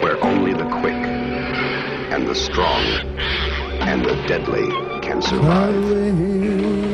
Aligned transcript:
where 0.00 0.22
only 0.24 0.52
the 0.52 0.68
quick 0.80 0.94
and 0.94 2.26
the 2.26 2.34
strong 2.34 2.82
and 3.80 4.04
the 4.04 4.14
deadly 4.26 4.68
can 5.00 5.22
survive. 5.22 5.74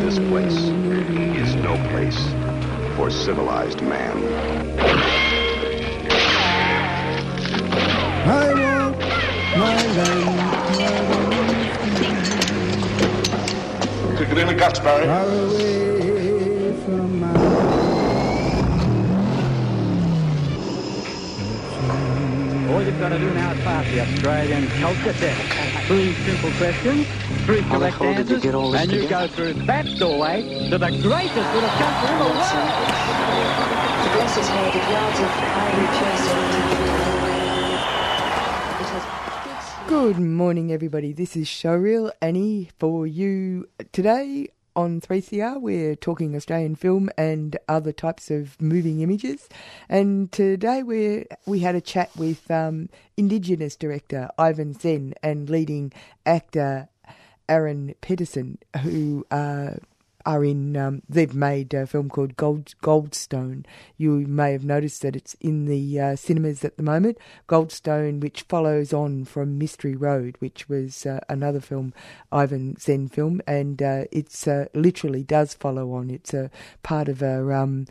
This 0.04 0.18
place 0.18 0.58
is 1.38 1.54
no 1.56 1.76
place 1.90 2.18
for 2.96 3.10
civilized 3.10 3.82
man. 3.82 4.16
I 8.26 8.54
want 8.54 8.98
my 9.58 9.86
land 9.96 10.34
Took 14.18 14.28
it 14.30 14.38
in 14.38 14.46
the 14.46 14.54
guts, 14.54 14.78
Barry. 14.80 15.93
All 22.84 22.90
you've 22.90 23.00
got 23.00 23.08
to 23.08 23.18
do 23.18 23.32
now 23.32 23.50
is 23.50 23.60
pass 23.60 23.90
the 23.90 24.00
Australian 24.00 24.68
culture 24.68 25.14
test. 25.14 25.86
Three 25.86 26.12
simple 26.12 26.50
questions, 26.58 27.06
three 27.46 27.62
How 27.62 27.78
the 27.78 27.90
correct 27.90 27.96
hell 27.96 28.12
did 28.12 28.28
you 28.28 28.34
answers, 28.34 28.42
get 28.42 28.54
all 28.54 28.72
this 28.72 28.82
and 28.82 28.92
you 28.92 29.00
together? 29.00 29.26
go 29.26 29.32
through 29.32 29.52
that 29.64 29.86
doorway 29.98 30.68
to 30.68 30.76
the 30.76 30.90
greatest 31.00 31.54
little 31.54 31.70
country 31.80 32.12
in 32.12 32.18
the 32.18 32.24
world. 32.28 32.44
To 32.44 34.08
bless 34.12 34.36
his 34.36 34.48
head 34.48 34.74
with 34.74 34.84
yards 34.92 35.18
of 35.18 35.32
ivory 35.64 35.88
chest. 35.96 36.28
It 39.80 39.88
Good 39.88 40.18
morning, 40.18 40.70
everybody. 40.70 41.14
This 41.14 41.36
is 41.36 41.46
Showreel 41.46 42.10
Annie 42.20 42.68
for 42.78 43.06
you 43.06 43.66
today 43.92 44.48
on 44.76 45.00
3CR. 45.00 45.60
We're 45.60 45.96
talking 45.96 46.34
Australian 46.34 46.74
film 46.74 47.10
and 47.16 47.56
other 47.68 47.92
types 47.92 48.30
of 48.30 48.60
moving 48.60 49.00
images. 49.00 49.48
And 49.88 50.30
today 50.32 50.82
we 50.82 51.26
we 51.46 51.60
had 51.60 51.74
a 51.74 51.80
chat 51.80 52.10
with 52.16 52.50
um, 52.50 52.88
Indigenous 53.16 53.76
director 53.76 54.28
Ivan 54.38 54.74
Sen 54.74 55.14
and 55.22 55.48
leading 55.48 55.92
actor 56.26 56.88
Aaron 57.48 57.94
Pedersen, 58.00 58.58
who 58.82 59.26
uh, 59.30 59.74
are 60.26 60.44
in. 60.44 60.76
Um, 60.76 61.02
they've 61.08 61.34
made 61.34 61.74
a 61.74 61.86
film 61.86 62.08
called 62.08 62.36
Gold 62.36 62.74
Goldstone. 62.82 63.64
You 63.96 64.26
may 64.26 64.52
have 64.52 64.64
noticed 64.64 65.02
that 65.02 65.16
it's 65.16 65.34
in 65.34 65.66
the 65.66 66.00
uh, 66.00 66.16
cinemas 66.16 66.64
at 66.64 66.76
the 66.76 66.82
moment. 66.82 67.18
Goldstone, 67.48 68.20
which 68.20 68.42
follows 68.42 68.92
on 68.92 69.24
from 69.24 69.58
Mystery 69.58 69.96
Road, 69.96 70.36
which 70.38 70.68
was 70.68 71.06
uh, 71.06 71.20
another 71.28 71.60
film, 71.60 71.92
Ivan 72.32 72.76
Sen 72.78 73.08
film, 73.08 73.40
and 73.46 73.82
uh, 73.82 74.04
it's 74.10 74.46
uh, 74.46 74.66
literally 74.74 75.22
does 75.22 75.54
follow 75.54 75.92
on. 75.92 76.10
It's 76.10 76.34
a 76.34 76.50
part 76.82 77.08
of 77.08 77.22
a. 77.22 77.52
Um, 77.52 77.86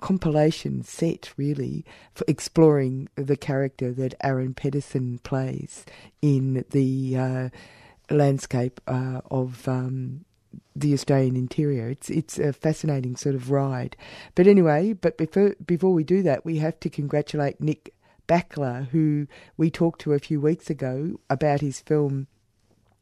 compilation 0.00 0.80
set 0.82 1.32
really 1.36 1.84
for 2.14 2.24
exploring 2.28 3.08
the 3.16 3.36
character 3.36 3.92
that 3.92 4.14
Aaron 4.22 4.54
Pedersen 4.54 5.18
plays 5.24 5.84
in 6.22 6.64
the 6.70 7.16
uh, 7.16 7.48
landscape 8.10 8.80
uh, 8.86 9.20
of 9.30 9.66
um, 9.68 10.24
the 10.74 10.92
Australian 10.92 11.36
interior. 11.36 11.88
It's 11.88 12.10
it's 12.10 12.38
a 12.38 12.52
fascinating 12.52 13.16
sort 13.16 13.34
of 13.34 13.50
ride. 13.50 13.96
But 14.34 14.46
anyway, 14.46 14.92
but 14.92 15.16
before 15.16 15.54
before 15.64 15.92
we 15.92 16.04
do 16.04 16.22
that, 16.22 16.44
we 16.44 16.58
have 16.58 16.78
to 16.80 16.90
congratulate 16.90 17.60
Nick 17.60 17.94
Barkla, 18.28 18.88
who 18.88 19.26
we 19.56 19.70
talked 19.70 20.00
to 20.02 20.12
a 20.12 20.18
few 20.18 20.40
weeks 20.40 20.70
ago 20.70 21.18
about 21.30 21.60
his 21.60 21.80
film. 21.80 22.26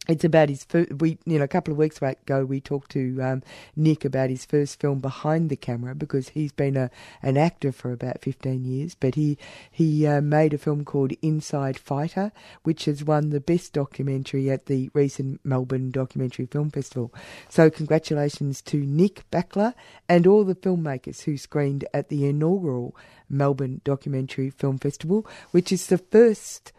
It's 0.09 0.25
about 0.25 0.49
his 0.49 0.63
first. 0.63 0.93
We, 1.01 1.19
you 1.25 1.39
know, 1.39 1.45
a 1.45 1.49
couple 1.49 1.73
of 1.73 1.79
weeks 1.79 2.01
ago, 2.01 2.45
we 2.45 2.61
talked 2.61 2.93
to 2.93 3.21
um, 3.21 3.43
Nick 3.75 4.05
about 4.05 4.31
his 4.31 4.45
first 4.45 4.79
film 4.79 5.01
behind 5.01 5.51
the 5.51 5.57
camera 5.57 5.97
because 5.97 6.29
he's 6.29 6.53
been 6.53 6.77
a 6.77 6.91
an 7.23 7.37
actor 7.37 7.73
for 7.73 7.91
about 7.91 8.23
fifteen 8.23 8.65
years. 8.65 8.95
But 8.95 9.17
he 9.17 9.37
he 9.69 10.07
uh, 10.07 10.21
made 10.21 10.55
a 10.55 10.59
film 10.59 10.85
called 10.85 11.13
Inside 11.23 11.77
Fighter, 11.77 12.31
which 12.63 12.85
has 12.85 13.03
won 13.03 13.31
the 13.31 13.41
best 13.41 13.73
documentary 13.73 14.49
at 14.49 14.67
the 14.67 14.91
recent 14.95 15.41
Melbourne 15.45 15.91
Documentary 15.91 16.47
Film 16.47 16.71
Festival. 16.71 17.13
So 17.49 17.69
congratulations 17.69 18.63
to 18.63 18.77
Nick 18.87 19.29
Barkla 19.33 19.75
and 20.09 20.27
all 20.27 20.45
the 20.45 20.55
filmmakers 20.55 21.23
who 21.23 21.37
screened 21.37 21.85
at 21.93 22.11
the 22.11 22.27
inaugural 22.27 22.95
Melbourne 23.29 23.81
Documentary 23.83 24.51
Film 24.51 24.79
Festival, 24.79 25.27
which 25.51 25.73
is 25.73 25.89
the 25.89 25.99
first. 25.99 26.73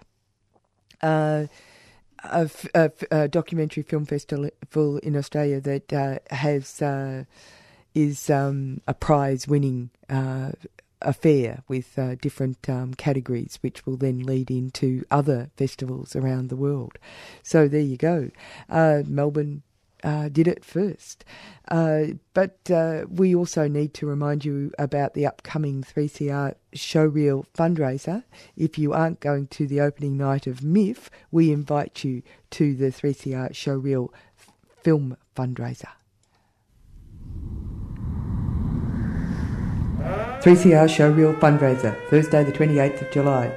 Uh, 1.01 1.47
a, 2.23 3.27
documentary 3.27 3.83
film 3.83 4.05
festival 4.05 4.97
in 4.97 5.15
Australia 5.15 5.59
that 5.61 5.93
uh, 5.93 6.19
has 6.33 6.81
uh, 6.81 7.23
is 7.93 8.29
um, 8.29 8.81
a 8.87 8.93
prize 8.93 9.47
winning 9.47 9.89
uh, 10.09 10.51
affair 11.01 11.63
with 11.67 11.97
uh, 11.97 12.15
different 12.15 12.69
um, 12.69 12.93
categories, 12.93 13.57
which 13.61 13.85
will 13.85 13.97
then 13.97 14.19
lead 14.19 14.49
into 14.49 15.03
other 15.11 15.49
festivals 15.55 16.15
around 16.15 16.49
the 16.49 16.55
world. 16.55 16.97
So 17.43 17.67
there 17.67 17.81
you 17.81 17.97
go. 17.97 18.29
Uh, 18.69 19.03
Melbourne 19.05 19.63
uh, 20.03 20.29
did 20.29 20.47
it 20.47 20.63
first. 20.63 21.25
Uh, 21.67 22.05
but 22.33 22.57
uh, 22.71 23.05
we 23.09 23.35
also 23.35 23.67
need 23.67 23.93
to 23.95 24.05
remind 24.05 24.45
you 24.45 24.71
about 24.77 25.13
the 25.13 25.25
upcoming 25.25 25.83
3CR 25.83 26.55
Showreel 26.75 27.45
fundraiser. 27.57 28.23
If 28.55 28.77
you 28.77 28.93
aren't 28.93 29.19
going 29.19 29.47
to 29.47 29.67
the 29.67 29.81
opening 29.81 30.17
night 30.17 30.47
of 30.47 30.63
MIFF, 30.63 31.09
we 31.31 31.51
invite 31.51 32.03
you 32.03 32.21
to 32.51 32.75
the 32.75 32.87
3CR 32.87 33.51
Showreel 33.51 34.09
f- 34.37 34.51
film 34.81 35.17
fundraiser. 35.35 35.89
3CR 40.41 40.87
Showreel 40.87 41.37
fundraiser, 41.39 41.97
Thursday 42.09 42.43
the 42.43 42.51
28th 42.51 43.01
of 43.01 43.11
July. 43.11 43.51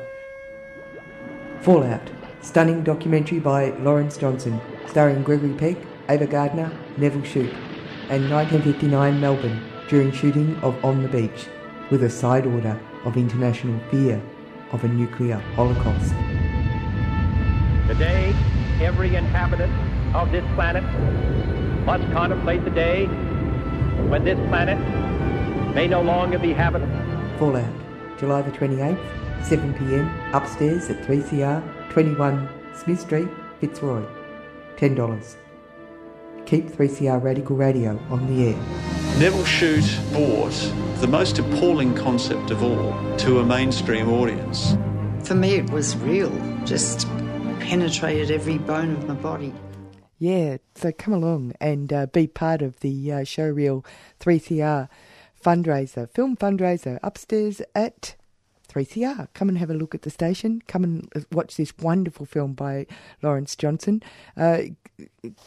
Fallout, 1.61 2.11
stunning 2.41 2.83
documentary 2.83 3.39
by 3.39 3.71
Lawrence 3.81 4.17
Johnston, 4.17 4.61
starring 4.89 5.23
Gregory 5.23 5.53
Peck, 5.53 5.77
Ava 6.10 6.26
Gardner, 6.26 6.72
Nevil 6.97 7.22
Shute, 7.22 7.54
and 8.09 8.28
1959 8.28 9.21
Melbourne 9.21 9.62
during 9.88 10.10
shooting 10.10 10.56
of 10.56 10.84
On 10.84 11.04
the 11.04 11.09
Beach, 11.09 11.47
with 11.88 12.03
a 12.03 12.10
side 12.10 12.47
order 12.47 12.76
of 13.04 13.16
international 13.16 13.78
fear 13.93 14.20
of 14.72 14.82
a 14.82 14.88
nuclear 14.88 15.37
holocaust. 15.54 16.12
Today, 17.87 18.34
every 18.81 19.15
inhabitant 19.15 19.72
of 20.12 20.32
this 20.32 20.44
planet 20.56 20.82
must 21.84 22.03
contemplate 22.10 22.65
the 22.65 22.70
day 22.70 23.06
when 24.10 24.25
this 24.25 24.38
planet 24.49 24.78
may 25.76 25.87
no 25.87 26.03
longer 26.03 26.41
be 26.41 26.53
habitable. 26.53 26.93
Fallout, 27.38 27.72
July 28.19 28.43
the 28.43 28.50
28th, 28.50 28.99
7pm, 29.43 30.34
upstairs 30.34 30.91
at 30.91 31.00
3CR, 31.06 31.62
21 31.91 32.49
Smith 32.75 32.99
Street, 32.99 33.28
Fitzroy. 33.60 34.03
$10. 34.76 35.37
Keep 36.50 36.66
3CR 36.66 37.22
Radical 37.22 37.55
Radio 37.55 37.97
on 38.11 38.27
the 38.27 38.49
air. 38.49 38.59
Nevil 39.21 39.44
Shute 39.44 40.00
brought 40.11 40.50
the 40.97 41.06
most 41.06 41.38
appalling 41.38 41.94
concept 41.94 42.50
of 42.50 42.65
all 42.65 43.16
to 43.19 43.38
a 43.38 43.47
mainstream 43.47 44.09
audience. 44.09 44.77
For 45.22 45.37
me, 45.37 45.55
it 45.55 45.71
was 45.71 45.97
real, 45.99 46.33
just 46.65 47.06
penetrated 47.61 48.32
every 48.32 48.58
bone 48.58 48.97
of 48.97 49.06
my 49.06 49.14
body. 49.14 49.55
Yeah, 50.19 50.56
so 50.75 50.91
come 50.91 51.14
along 51.14 51.52
and 51.61 51.93
uh, 51.93 52.06
be 52.06 52.26
part 52.26 52.62
of 52.62 52.81
the 52.81 53.12
uh, 53.12 53.17
Showreel 53.19 53.87
3CR 54.19 54.88
fundraiser, 55.41 56.11
film 56.11 56.37
fundraiser 56.37 56.99
upstairs 57.05 57.62
at 57.76 58.17
3CR. 58.70 59.28
Come 59.34 59.49
and 59.49 59.58
have 59.58 59.70
a 59.70 59.75
look 59.75 59.94
at 59.94 60.02
the 60.02 60.11
station. 60.11 60.62
Come 60.67 60.84
and 60.84 61.08
uh, 61.14 61.20
watch 61.32 61.56
this 61.56 61.76
wonderful 61.78 62.26
film 62.26 62.52
by 62.52 62.87
Lawrence 63.22 63.56
Johnston. 63.56 64.02
Uh, 64.37 64.62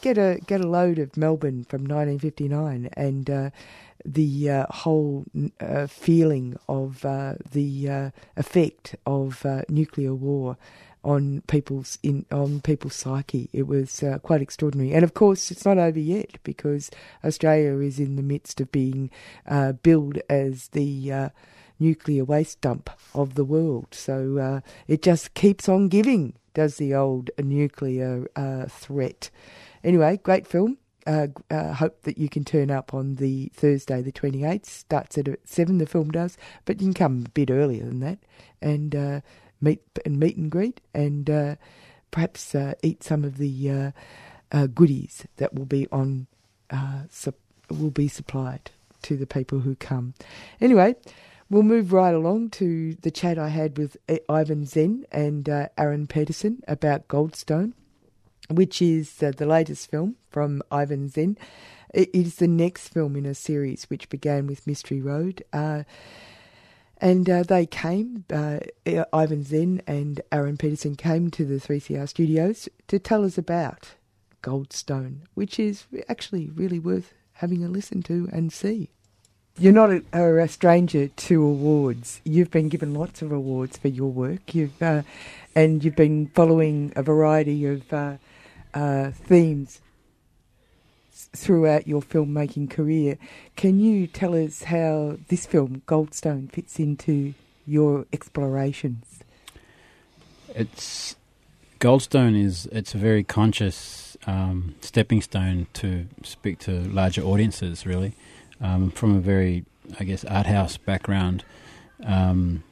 get 0.01 0.17
a 0.17 0.39
get 0.45 0.61
a 0.61 0.67
load 0.67 0.99
of 0.99 1.15
Melbourne 1.15 1.63
from 1.63 1.81
1959 1.83 2.89
and 2.93 3.29
uh, 3.29 3.49
the 4.05 4.49
uh, 4.49 4.65
whole 4.69 5.25
uh, 5.59 5.87
feeling 5.87 6.57
of 6.67 7.05
uh, 7.05 7.35
the 7.51 8.11
effect 8.35 8.95
of 9.05 9.45
nuclear 9.69 10.13
war 10.13 10.57
on 11.03 11.41
people's 11.47 11.97
in 12.01 12.25
on 12.31 12.61
people's 12.61 12.95
psyche. 12.95 13.49
It 13.53 13.67
was 13.67 14.01
uh, 14.03 14.19
quite 14.19 14.41
extraordinary, 14.41 14.93
and 14.93 15.03
of 15.03 15.13
course, 15.13 15.51
it's 15.51 15.65
not 15.65 15.77
over 15.77 15.99
yet 15.99 16.37
because 16.43 16.89
Australia 17.23 17.77
is 17.79 17.99
in 17.99 18.15
the 18.15 18.23
midst 18.23 18.61
of 18.61 18.71
being 18.71 19.09
uh, 19.47 19.73
billed 19.73 20.19
as 20.29 20.69
the 20.69 21.11
uh, 21.11 21.29
nuclear 21.79 22.23
waste 22.23 22.61
dump 22.61 22.89
of 23.13 23.35
the 23.35 23.45
world. 23.45 23.87
So 23.91 24.37
uh, 24.37 24.59
it 24.87 25.01
just 25.01 25.33
keeps 25.33 25.67
on 25.67 25.87
giving. 25.87 26.33
does 26.53 26.77
the 26.77 26.93
old 26.93 27.29
nuclear 27.37 28.27
uh, 28.35 28.65
threat. 28.65 29.29
Anyway, 29.83 30.19
great 30.23 30.47
film. 30.47 30.77
Uh, 31.05 31.27
uh, 31.51 31.73
hope 31.73 32.03
that 32.03 32.17
you 32.17 32.29
can 32.29 32.45
turn 32.45 32.71
up 32.71 32.93
on 32.93 33.15
the 33.15 33.51
Thursday, 33.53 34.01
the 34.01 34.11
28th. 34.11 34.65
Starts 34.65 35.17
at 35.17 35.27
7, 35.43 35.77
the 35.77 35.85
film 35.85 36.11
does, 36.11 36.37
but 36.63 36.79
you 36.79 36.87
can 36.87 36.93
come 36.93 37.23
a 37.25 37.29
bit 37.29 37.51
earlier 37.51 37.83
than 37.83 37.99
that 37.99 38.19
and 38.61 38.95
uh, 38.95 39.19
meet 39.59 39.81
and 40.05 40.17
meet 40.17 40.37
and 40.37 40.49
greet 40.49 40.79
and 40.93 41.29
uh, 41.29 41.55
perhaps 42.11 42.55
eat 42.81 43.03
some 43.03 43.25
of 43.25 43.37
the 43.37 43.91
goodies 44.73 45.25
that 45.37 45.53
will 45.53 45.65
be 45.65 45.87
on 45.91 46.27
will 47.69 47.91
be 47.91 48.07
supplied 48.07 48.71
to 49.01 49.17
the 49.17 49.27
people 49.27 49.59
who 49.59 49.75
come. 49.75 50.13
Anyway, 50.61 50.95
we'll 51.49 51.63
move 51.63 51.93
right 51.93 52.13
along 52.13 52.49
to 52.51 52.95
the 52.95 53.11
chat 53.11 53.37
I 53.37 53.49
had 53.49 53.77
with 53.77 53.97
Ivan 54.29 54.65
Sen 54.65 55.05
and 55.11 55.47
Aaron 55.77 56.07
Pedersen 56.07 56.63
about 56.67 57.07
Goldstone 57.07 57.73
which 58.49 58.81
is 58.81 59.21
uh, 59.21 59.31
the 59.35 59.45
latest 59.45 59.89
film 59.89 60.15
from 60.29 60.61
Ivan 60.71 61.09
Sen. 61.09 61.37
It 61.93 62.09
is 62.13 62.35
the 62.35 62.47
next 62.47 62.89
film 62.89 63.15
in 63.15 63.25
a 63.25 63.35
series 63.35 63.85
which 63.85 64.09
began 64.09 64.47
with 64.47 64.67
Mystery 64.67 65.01
Road. 65.01 65.43
Uh, 65.53 65.83
and 66.97 67.29
uh, 67.29 67.43
they 67.43 67.65
came, 67.65 68.25
uh, 68.31 68.59
Ivan 69.11 69.43
Sen 69.43 69.81
and 69.85 70.21
Aaron 70.31 70.57
Pedersen 70.57 70.95
came 70.95 71.29
to 71.31 71.45
the 71.45 71.55
3CR 71.55 72.07
studios 72.07 72.69
to 72.87 72.99
tell 72.99 73.23
us 73.25 73.37
about 73.37 73.91
Goldstone, 74.41 75.21
which 75.33 75.59
is 75.59 75.85
actually 76.07 76.49
really 76.49 76.79
worth 76.79 77.13
having 77.33 77.63
a 77.63 77.69
listen 77.69 78.01
to 78.03 78.29
and 78.31 78.51
see. 78.51 78.89
You're 79.57 79.73
not 79.73 79.91
a, 79.91 80.03
a, 80.13 80.47
stranger 80.47 81.09
to 81.09 81.43
awards. 81.43 82.21
You've 82.23 82.49
been 82.49 82.69
given 82.69 82.95
lots 82.95 83.21
of 83.21 83.31
awards 83.31 83.77
for 83.77 83.87
your 83.87 84.11
work. 84.11 84.55
You've 84.55 84.81
uh, 84.81 85.03
and 85.55 85.83
you've 85.83 85.95
been 85.95 86.27
following 86.33 86.91
a 86.95 87.03
variety 87.03 87.63
of 87.67 87.93
uh, 87.93 88.17
uh, 88.73 89.11
themes 89.11 89.79
throughout 91.11 91.87
your 91.87 92.01
filmmaking 92.01 92.71
career. 92.71 93.19
Can 93.55 93.79
you 93.79 94.07
tell 94.07 94.33
us 94.33 94.63
how 94.63 95.17
this 95.27 95.45
film, 95.45 95.83
Goldstone, 95.87 96.51
fits 96.51 96.79
into 96.79 97.35
your 97.67 98.07
explorations? 98.11 99.19
It's 100.55 101.15
Goldstone 101.79 102.41
is 102.41 102.67
it's 102.71 102.95
a 102.95 102.97
very 102.97 103.23
conscious 103.23 104.17
um, 104.25 104.73
stepping 104.81 105.21
stone 105.21 105.67
to 105.73 106.07
speak 106.23 106.57
to 106.59 106.71
larger 106.89 107.21
audiences. 107.21 107.85
Really, 107.85 108.13
um, 108.63 108.89
from 108.89 109.15
a 109.15 109.19
very 109.19 109.65
I 109.99 110.03
guess 110.05 110.25
art 110.25 110.47
house 110.47 110.77
background. 110.77 111.43
Um, 112.03 112.63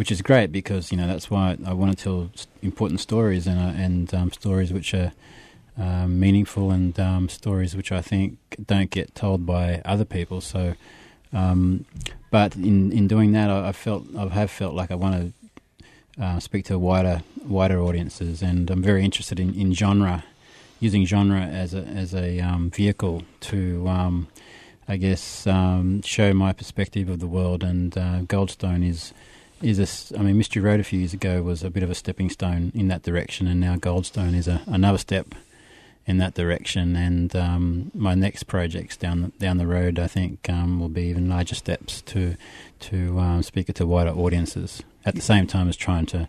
which 0.00 0.10
is 0.10 0.22
great 0.22 0.50
because 0.50 0.90
you 0.90 0.96
know 0.96 1.06
that's 1.06 1.30
why 1.30 1.58
I 1.66 1.74
want 1.74 1.98
to 1.98 2.02
tell 2.02 2.30
important 2.62 3.00
stories 3.00 3.46
and 3.46 3.58
uh, 3.60 3.84
and 3.84 4.14
um, 4.14 4.32
stories 4.32 4.72
which 4.72 4.94
are 4.94 5.12
um, 5.76 6.18
meaningful 6.18 6.70
and 6.70 6.98
um, 6.98 7.28
stories 7.28 7.76
which 7.76 7.92
I 7.92 8.00
think 8.00 8.38
don't 8.64 8.88
get 8.88 9.14
told 9.14 9.44
by 9.44 9.82
other 9.84 10.06
people. 10.06 10.40
So, 10.40 10.72
um, 11.34 11.84
but 12.30 12.56
in 12.56 12.90
in 12.92 13.08
doing 13.08 13.32
that, 13.32 13.50
I, 13.50 13.68
I, 13.68 13.72
felt 13.72 14.06
I 14.16 14.26
have 14.28 14.50
felt 14.50 14.72
like 14.72 14.90
I 14.90 14.94
want 14.94 15.34
to 16.16 16.24
uh, 16.24 16.40
speak 16.40 16.64
to 16.66 16.78
wider 16.78 17.22
wider 17.44 17.78
audiences, 17.78 18.40
and 18.40 18.70
I'm 18.70 18.82
very 18.82 19.04
interested 19.04 19.38
in, 19.38 19.52
in 19.54 19.74
genre, 19.74 20.24
using 20.80 21.04
genre 21.04 21.42
as 21.42 21.74
a 21.74 21.82
as 21.82 22.14
a 22.14 22.40
um, 22.40 22.70
vehicle 22.70 23.22
to. 23.40 23.86
Um, 23.86 24.28
I 24.90 24.96
guess 24.96 25.46
um, 25.46 26.02
show 26.02 26.34
my 26.34 26.52
perspective 26.52 27.08
of 27.08 27.20
the 27.20 27.28
world, 27.28 27.62
and 27.62 27.96
uh, 27.96 28.22
Goldstone 28.22 28.84
is 28.84 29.14
is 29.62 29.78
a, 29.78 30.18
I 30.18 30.22
mean, 30.24 30.36
Mystery 30.36 30.60
Road 30.62 30.80
a 30.80 30.82
few 30.82 30.98
years 30.98 31.14
ago 31.14 31.42
was 31.42 31.62
a 31.62 31.70
bit 31.70 31.84
of 31.84 31.90
a 31.90 31.94
stepping 31.94 32.28
stone 32.28 32.72
in 32.74 32.88
that 32.88 33.04
direction, 33.04 33.46
and 33.46 33.60
now 33.60 33.76
Goldstone 33.76 34.34
is 34.34 34.48
a, 34.48 34.62
another 34.66 34.98
step 34.98 35.28
in 36.06 36.18
that 36.18 36.34
direction. 36.34 36.96
And 36.96 37.36
um, 37.36 37.92
my 37.94 38.16
next 38.16 38.48
projects 38.48 38.96
down 38.96 39.22
the, 39.22 39.28
down 39.38 39.58
the 39.58 39.66
road, 39.68 40.00
I 40.00 40.08
think, 40.08 40.50
um, 40.50 40.80
will 40.80 40.88
be 40.88 41.04
even 41.04 41.28
larger 41.28 41.54
steps 41.54 42.02
to 42.06 42.34
to 42.80 43.20
um, 43.20 43.44
speak 43.44 43.72
to 43.72 43.86
wider 43.86 44.10
audiences. 44.10 44.82
At 45.06 45.14
the 45.14 45.20
same 45.20 45.46
time 45.46 45.68
as 45.68 45.76
trying 45.76 46.06
to, 46.06 46.28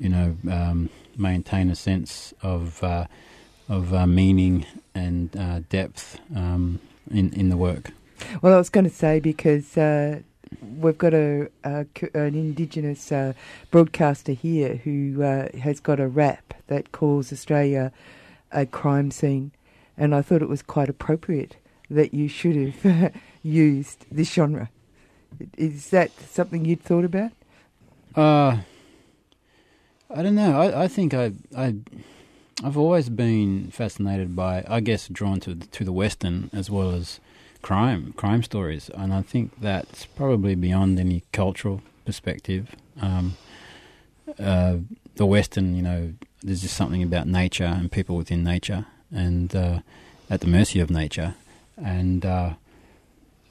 you 0.00 0.08
know, 0.08 0.36
um, 0.50 0.90
maintain 1.16 1.70
a 1.70 1.76
sense 1.76 2.34
of 2.42 2.82
uh, 2.82 3.06
of 3.68 3.94
uh, 3.94 4.04
meaning 4.08 4.66
and 4.96 5.36
uh, 5.36 5.60
depth 5.68 6.18
um, 6.34 6.80
in 7.10 7.32
in 7.32 7.48
the 7.48 7.56
work. 7.56 7.92
Well, 8.42 8.54
I 8.54 8.58
was 8.58 8.68
going 8.68 8.84
to 8.84 8.94
say 8.94 9.20
because 9.20 9.76
uh, 9.76 10.20
we've 10.78 10.98
got 10.98 11.14
a, 11.14 11.48
a 11.64 11.86
an 12.14 12.34
indigenous 12.34 13.12
uh, 13.12 13.32
broadcaster 13.70 14.32
here 14.32 14.76
who 14.76 15.22
uh, 15.22 15.48
has 15.58 15.80
got 15.80 16.00
a 16.00 16.08
rap 16.08 16.54
that 16.66 16.92
calls 16.92 17.32
Australia 17.32 17.92
a 18.52 18.66
crime 18.66 19.10
scene, 19.10 19.52
and 19.96 20.14
I 20.14 20.22
thought 20.22 20.42
it 20.42 20.48
was 20.48 20.62
quite 20.62 20.88
appropriate 20.88 21.56
that 21.90 22.12
you 22.12 22.28
should 22.28 22.56
have 22.56 23.14
used 23.42 24.06
this 24.10 24.32
genre. 24.32 24.70
Is 25.56 25.90
that 25.90 26.10
something 26.20 26.64
you'd 26.64 26.82
thought 26.82 27.04
about? 27.04 27.32
Uh, 28.14 28.58
I 30.10 30.22
don't 30.22 30.34
know. 30.34 30.60
I, 30.60 30.84
I 30.84 30.88
think 30.88 31.14
I, 31.14 31.32
I, 31.56 31.76
I've 32.62 32.76
always 32.76 33.08
been 33.08 33.70
fascinated 33.70 34.34
by, 34.34 34.64
I 34.68 34.80
guess, 34.80 35.06
drawn 35.08 35.38
to 35.40 35.54
to 35.54 35.84
the 35.84 35.92
Western 35.92 36.50
as 36.52 36.70
well 36.70 36.90
as 36.90 37.20
crime, 37.62 38.12
crime 38.16 38.42
stories, 38.42 38.90
and 38.94 39.12
I 39.14 39.22
think 39.22 39.60
that's 39.60 40.06
probably 40.06 40.54
beyond 40.54 40.98
any 40.98 41.22
cultural 41.32 41.82
perspective. 42.04 42.74
Um, 43.00 43.36
uh, 44.38 44.78
the 45.14 45.26
Western, 45.26 45.76
you 45.76 45.82
know, 45.82 46.14
there's 46.42 46.62
just 46.62 46.76
something 46.76 47.02
about 47.02 47.26
nature 47.26 47.64
and 47.64 47.90
people 47.90 48.16
within 48.16 48.42
nature 48.42 48.86
and 49.12 49.54
uh, 49.54 49.80
at 50.30 50.40
the 50.40 50.46
mercy 50.46 50.80
of 50.80 50.90
nature. 50.90 51.34
And 51.76 52.24
uh, 52.26 52.54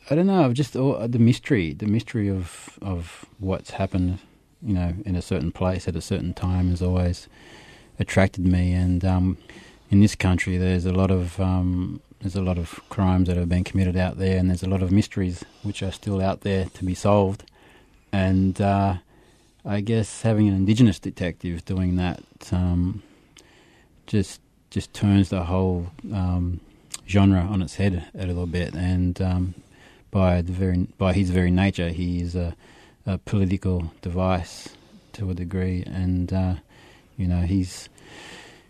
I 0.10 0.16
don't 0.16 0.28
know, 0.28 0.52
just 0.54 0.74
the 0.74 1.18
mystery, 1.20 1.74
the 1.74 1.88
mystery 1.88 2.30
of 2.30 2.78
of 2.82 3.26
what's 3.40 3.72
happened, 3.72 4.20
you 4.62 4.74
know, 4.74 4.96
in 5.06 5.16
a 5.16 5.22
certain 5.22 5.52
place 5.52 5.88
at 5.88 5.96
a 5.96 6.02
certain 6.02 6.34
time 6.34 6.74
is 6.74 6.82
always 6.82 7.28
attracted 8.00 8.46
me. 8.46 8.74
And 8.74 9.04
um, 9.04 9.38
in 9.90 10.00
this 10.00 10.16
country, 10.16 10.58
there's 10.58 10.86
a 10.86 10.94
lot 10.94 11.12
of 11.12 11.40
um, 11.40 12.02
there's 12.22 12.36
a 12.36 12.42
lot 12.42 12.58
of 12.58 12.80
crimes 12.90 13.28
that 13.28 13.38
have 13.38 13.50
been 13.50 13.64
committed 13.64 13.96
out 13.96 14.18
there, 14.18 14.38
and 14.38 14.50
there's 14.50 14.64
a 14.64 14.70
lot 14.70 14.82
of 14.82 14.92
mysteries 14.92 15.44
which 15.64 15.84
are 15.84 15.92
still 15.92 16.22
out 16.22 16.42
there 16.42 16.66
to 16.66 16.86
be 16.86 16.96
solved. 16.96 17.44
And 18.12 18.60
uh, 18.60 18.96
I 19.66 19.82
guess 19.82 20.22
having 20.22 20.48
an 20.48 20.56
indigenous 20.56 21.00
detective 21.00 21.66
doing 21.66 21.98
that 21.98 22.24
um, 22.52 23.04
just 24.08 24.42
just 24.70 24.94
turns 24.94 25.30
the 25.30 25.44
whole 25.44 25.88
um, 26.14 26.60
genre 27.08 27.40
on 27.40 27.62
its 27.62 27.76
head 27.76 28.08
a 28.18 28.26
little 28.26 28.48
bit, 28.48 28.74
and 28.74 29.22
um, 29.22 29.54
by 30.12 30.42
the 30.42 30.52
very 30.52 30.88
by 30.98 31.14
his 31.14 31.30
very 31.30 31.52
nature, 31.52 31.90
he 31.90 32.22
is 32.22 32.36
a, 32.36 32.56
a 33.06 33.18
political 33.20 33.92
device 34.02 34.70
to 35.14 35.30
a 35.30 35.34
degree, 35.34 35.84
and 35.86 36.34
uh, 36.34 36.56
you 37.18 37.28
know 37.28 37.42
he's 37.42 37.90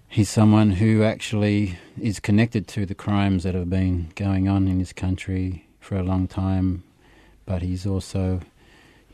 he's 0.08 0.30
someone 0.30 0.72
who 0.72 1.04
actually 1.04 1.77
is 2.01 2.20
connected 2.20 2.68
to 2.70 2.86
the 2.86 2.96
crimes 2.96 3.44
that 3.44 3.54
have 3.54 3.70
been 3.70 4.12
going 4.16 4.48
on 4.48 4.68
in 4.68 4.80
this 4.80 4.94
country 4.94 5.68
for 5.80 5.96
a 5.98 6.04
long 6.04 6.27
time, 6.27 6.84
but 7.46 7.62
he's 7.62 7.86
also 7.86 8.39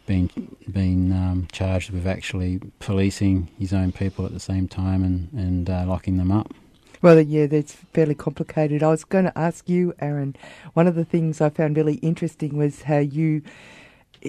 been 0.06 0.30
been 0.70 1.12
um, 1.12 1.48
charged 1.52 1.90
with 1.92 2.06
actually 2.06 2.60
policing 2.80 3.50
his 3.58 3.74
own 3.74 3.92
people 3.92 4.26
at 4.26 4.34
the 4.34 4.40
same 4.40 4.68
time 4.68 5.04
and 5.04 5.32
and 5.34 5.70
uh, 5.70 5.84
locking 5.86 6.18
them 6.18 6.32
up. 6.32 6.54
Well, 7.02 7.20
yeah, 7.20 7.48
that's 7.48 7.74
fairly 7.74 8.16
complicated. 8.16 8.82
I 8.82 8.88
was 8.88 9.04
going 9.04 9.26
to 9.26 9.38
ask 9.38 9.68
you, 9.68 9.94
Aaron. 10.00 10.38
One 10.74 10.88
of 10.88 10.96
the 10.96 11.04
things 11.04 11.42
I 11.42 11.50
found 11.50 11.76
really 11.76 11.96
interesting 11.96 12.56
was 12.56 12.84
how 12.84 13.00
you, 13.00 13.42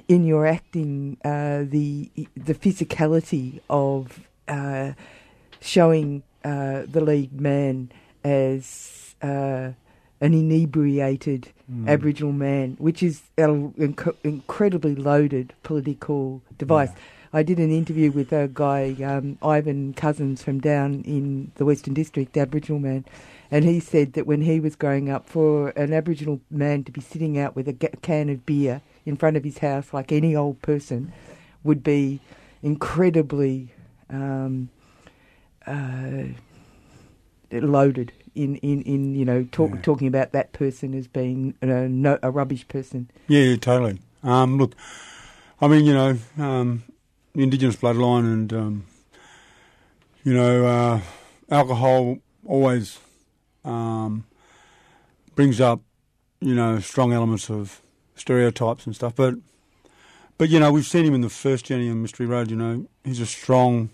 in 0.09 0.25
your 0.25 0.45
acting, 0.45 1.19
uh, 1.25 1.65
the 1.69 2.11
the 2.37 2.55
physicality 2.55 3.61
of 3.71 4.27
uh, 4.49 4.93
showing 5.61 6.23
uh, 6.45 6.83
the 6.91 7.01
lead 7.01 7.41
man 7.41 7.91
as 8.23 9.15
uh, 9.23 9.71
an 10.21 10.35
inebriated 10.35 11.53
mm. 11.71 11.89
Aboriginal 11.89 12.33
man, 12.33 12.77
which 12.79 13.03
is 13.03 13.23
an 13.37 13.73
inc- 13.73 14.17
incredibly 14.23 14.95
loaded 14.95 15.55
political 15.63 16.43
device. 16.59 16.91
Yeah. 16.95 17.01
I 17.35 17.43
did 17.43 17.59
an 17.59 17.73
interview 17.73 18.13
with 18.13 18.33
a 18.33 18.49
guy, 18.53 18.95
um, 19.05 19.39
Ivan 19.43 19.93
Cousins 19.95 20.43
from 20.43 20.61
down 20.61 21.03
in 21.05 21.51
the 21.57 21.65
Western 21.65 21.93
District, 21.93 22.33
the 22.33 22.41
Aboriginal 22.41 22.79
man, 22.79 23.05
and 23.51 23.65
he 23.65 23.81
said 23.81 24.13
that 24.13 24.27
when 24.27 24.43
he 24.43 24.61
was 24.61 24.77
growing 24.77 25.11
up, 25.11 25.29
for 25.29 25.71
an 25.71 25.93
Aboriginal 25.93 26.41
man 26.49 26.85
to 26.85 26.93
be 26.93 27.01
sitting 27.01 27.37
out 27.37 27.57
with 27.57 27.67
a 27.67 27.73
can 27.73 28.29
of 28.29 28.47
beer 28.47 28.83
in 29.05 29.17
front 29.17 29.37
of 29.37 29.43
his 29.43 29.59
house, 29.59 29.93
like 29.93 30.13
any 30.13 30.37
old 30.37 30.63
person, 30.63 31.13
would 31.65 31.83
be 31.83 32.21
incredibly 32.63 33.74
um, 34.11 34.69
uh, 35.67 36.25
loaded 37.51 38.13
in, 38.35 38.57
in, 38.57 38.83
in 38.83 39.15
you 39.15 39.25
know 39.25 39.47
talk, 39.53 39.71
yeah. 39.75 39.81
talking 39.83 40.09
about 40.09 40.33
that 40.33 40.53
person 40.53 40.95
as 40.95 41.07
being 41.07 41.55
a, 41.63 41.67
no, 41.67 42.19
a 42.23 42.31
rubbish 42.31 42.67
person. 42.69 43.11
Yeah, 43.29 43.41
yeah 43.41 43.57
totally. 43.57 44.01
Um, 44.23 44.59
look, 44.59 44.75
I 45.61 45.69
mean, 45.69 45.85
you 45.85 45.95
know, 45.95 46.19
um, 46.39 46.83
Indigenous 47.35 47.77
bloodline 47.77 48.33
and 48.33 48.53
um, 48.53 48.87
you 50.25 50.33
know, 50.33 50.67
uh, 50.67 51.01
alcohol 51.51 52.19
always 52.47 52.99
um, 53.65 54.25
brings 55.35 55.61
up, 55.61 55.81
you 56.41 56.55
know, 56.55 56.81
strong 56.81 57.13
elements 57.13 57.51
of 57.51 57.83
stereotypes 58.17 58.87
and 58.87 58.95
stuff. 58.95 59.15
But, 59.15 59.35
but 60.39 60.49
you 60.49 60.61
know, 60.61 60.73
we've 60.73 60.87
seen 60.87 61.05
him 61.05 61.15
in 61.15 61.21
the 61.21 61.29
first 61.29 61.67
journey 61.67 61.89
on 61.91 62.03
Mystery 62.03 62.27
Road. 62.27 62.51
You 62.51 62.57
know, 62.57 62.87
he's 63.05 63.21
a 63.21 63.27
strong 63.27 63.91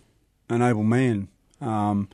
and 0.49 0.62
able 0.62 0.85
man, 0.85 1.28
um, 1.61 2.09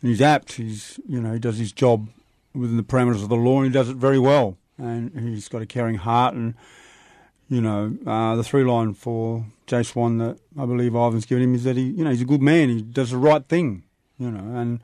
and 0.00 0.10
he's 0.10 0.22
apt. 0.22 0.54
He's, 0.54 1.00
you 1.08 1.20
know, 1.20 1.32
he 1.32 1.38
does 1.38 1.58
his 1.58 1.72
job 1.72 2.08
within 2.54 2.76
the 2.76 2.82
parameters 2.82 3.22
of 3.22 3.28
the 3.28 3.36
law, 3.36 3.58
and 3.58 3.66
he 3.66 3.72
does 3.72 3.88
it 3.88 3.96
very 3.96 4.18
well. 4.18 4.56
And 4.78 5.18
he's 5.18 5.48
got 5.48 5.62
a 5.62 5.66
caring 5.66 5.96
heart, 5.96 6.34
and 6.34 6.54
you 7.48 7.60
know, 7.60 7.96
uh, 8.06 8.36
the 8.36 8.44
three 8.44 8.64
line 8.64 8.94
for 8.94 9.46
Jay 9.66 9.82
Swan 9.82 10.18
that 10.18 10.38
I 10.58 10.66
believe 10.66 10.94
Ivan's 10.94 11.26
given 11.26 11.44
him 11.44 11.54
is 11.54 11.64
that 11.64 11.76
he, 11.76 11.84
you 11.84 12.04
know, 12.04 12.10
he's 12.10 12.22
a 12.22 12.26
good 12.26 12.42
man. 12.42 12.68
He 12.68 12.82
does 12.82 13.10
the 13.10 13.18
right 13.18 13.46
thing, 13.46 13.84
you 14.18 14.30
know, 14.30 14.58
and 14.58 14.80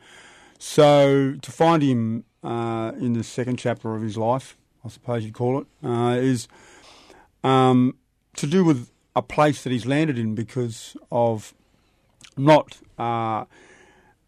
so 0.58 1.36
to 1.42 1.52
find 1.52 1.82
him 1.82 2.24
uh, 2.44 2.92
in 2.98 3.14
the 3.14 3.24
second 3.24 3.58
chapter 3.58 3.94
of 3.94 4.02
his 4.02 4.16
life, 4.16 4.56
I 4.84 4.88
suppose 4.88 5.24
you'd 5.24 5.34
call 5.34 5.58
it, 5.60 5.66
uh, 5.84 6.16
is 6.20 6.46
um, 7.42 7.96
to 8.36 8.46
do 8.46 8.64
with 8.64 8.90
a 9.14 9.22
place 9.22 9.62
that 9.62 9.70
he's 9.70 9.86
landed 9.86 10.18
in 10.18 10.34
because 10.34 10.96
of 11.10 11.54
not 12.36 12.78
uh, 12.98 13.44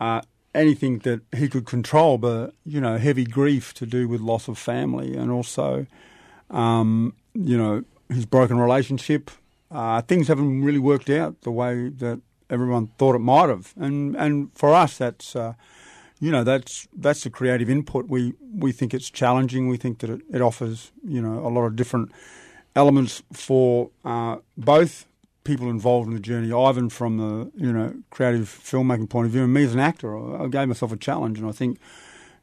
uh, 0.00 0.20
anything 0.54 0.98
that 1.00 1.20
he 1.34 1.48
could 1.48 1.66
control, 1.66 2.18
but 2.18 2.54
you 2.64 2.80
know, 2.80 2.98
heavy 2.98 3.24
grief 3.24 3.74
to 3.74 3.86
do 3.86 4.08
with 4.08 4.20
loss 4.20 4.48
of 4.48 4.58
family 4.58 5.16
and 5.16 5.30
also, 5.30 5.86
um, 6.50 7.14
you 7.34 7.56
know, 7.56 7.84
his 8.08 8.26
broken 8.26 8.58
relationship. 8.58 9.30
Uh, 9.70 10.00
things 10.02 10.28
haven't 10.28 10.62
really 10.62 10.78
worked 10.78 11.10
out 11.10 11.40
the 11.42 11.50
way 11.50 11.88
that 11.88 12.20
everyone 12.50 12.88
thought 12.98 13.16
it 13.16 13.20
might 13.20 13.48
have, 13.48 13.72
and 13.76 14.14
and 14.14 14.52
for 14.54 14.72
us, 14.72 14.98
that's 14.98 15.34
uh, 15.34 15.54
you 16.20 16.30
know 16.30 16.44
that's 16.44 16.86
that's 16.96 17.24
the 17.24 17.30
creative 17.30 17.68
input. 17.68 18.08
We 18.08 18.34
we 18.56 18.70
think 18.70 18.94
it's 18.94 19.10
challenging. 19.10 19.68
We 19.68 19.76
think 19.76 19.98
that 20.00 20.10
it, 20.10 20.20
it 20.32 20.40
offers 20.40 20.92
you 21.02 21.20
know 21.20 21.40
a 21.40 21.48
lot 21.48 21.64
of 21.64 21.74
different 21.74 22.12
elements 22.76 23.22
for 23.32 23.90
uh, 24.04 24.38
both 24.56 25.06
people 25.44 25.68
involved 25.68 26.08
in 26.08 26.14
the 26.14 26.20
journey. 26.20 26.52
Ivan 26.52 26.88
from 26.88 27.18
the 27.18 27.50
you 27.56 27.72
know 27.72 27.94
creative 28.10 28.48
filmmaking 28.48 29.08
point 29.08 29.26
of 29.26 29.32
view, 29.32 29.44
and 29.44 29.54
me 29.54 29.64
as 29.64 29.74
an 29.74 29.80
actor. 29.80 30.16
I, 30.42 30.48
gave 30.48 30.68
myself 30.68 30.92
a 30.92 30.96
challenge, 30.96 31.38
and 31.38 31.48
I 31.48 31.52
think 31.52 31.78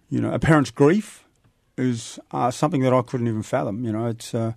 you 0.10 0.22
know 0.22 0.32
a 0.34 0.40
parent's 0.40 0.72
grief 0.72 1.24
is 1.78 2.20
uh, 2.32 2.52
something 2.52 2.82
that 2.82 2.94
I 2.94 3.02
couldn't 3.02 3.28
even 3.28 3.44
fathom. 3.44 3.84
You 3.84 3.92
know, 3.92 4.06
it's 4.08 4.34
uh, 4.34 4.54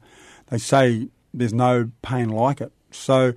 they 0.48 0.58
say 0.58 1.08
there's 1.32 1.54
no 1.54 1.90
pain 2.02 2.28
like 2.28 2.60
it. 2.60 2.72
So 2.90 3.32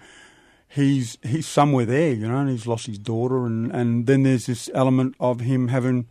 he's 0.67 1.17
he's 1.23 1.47
somewhere 1.47 1.85
there, 1.85 2.13
you 2.13 2.27
know, 2.27 2.37
and 2.37 2.49
he's 2.49 2.67
lost 2.67 2.85
his 2.85 2.99
daughter, 2.99 3.45
and 3.45 3.71
and 3.71 4.05
then 4.05 4.23
there's 4.23 4.45
this 4.45 4.69
element 4.73 5.15
of 5.19 5.39
him 5.39 5.69
having. 5.69 6.07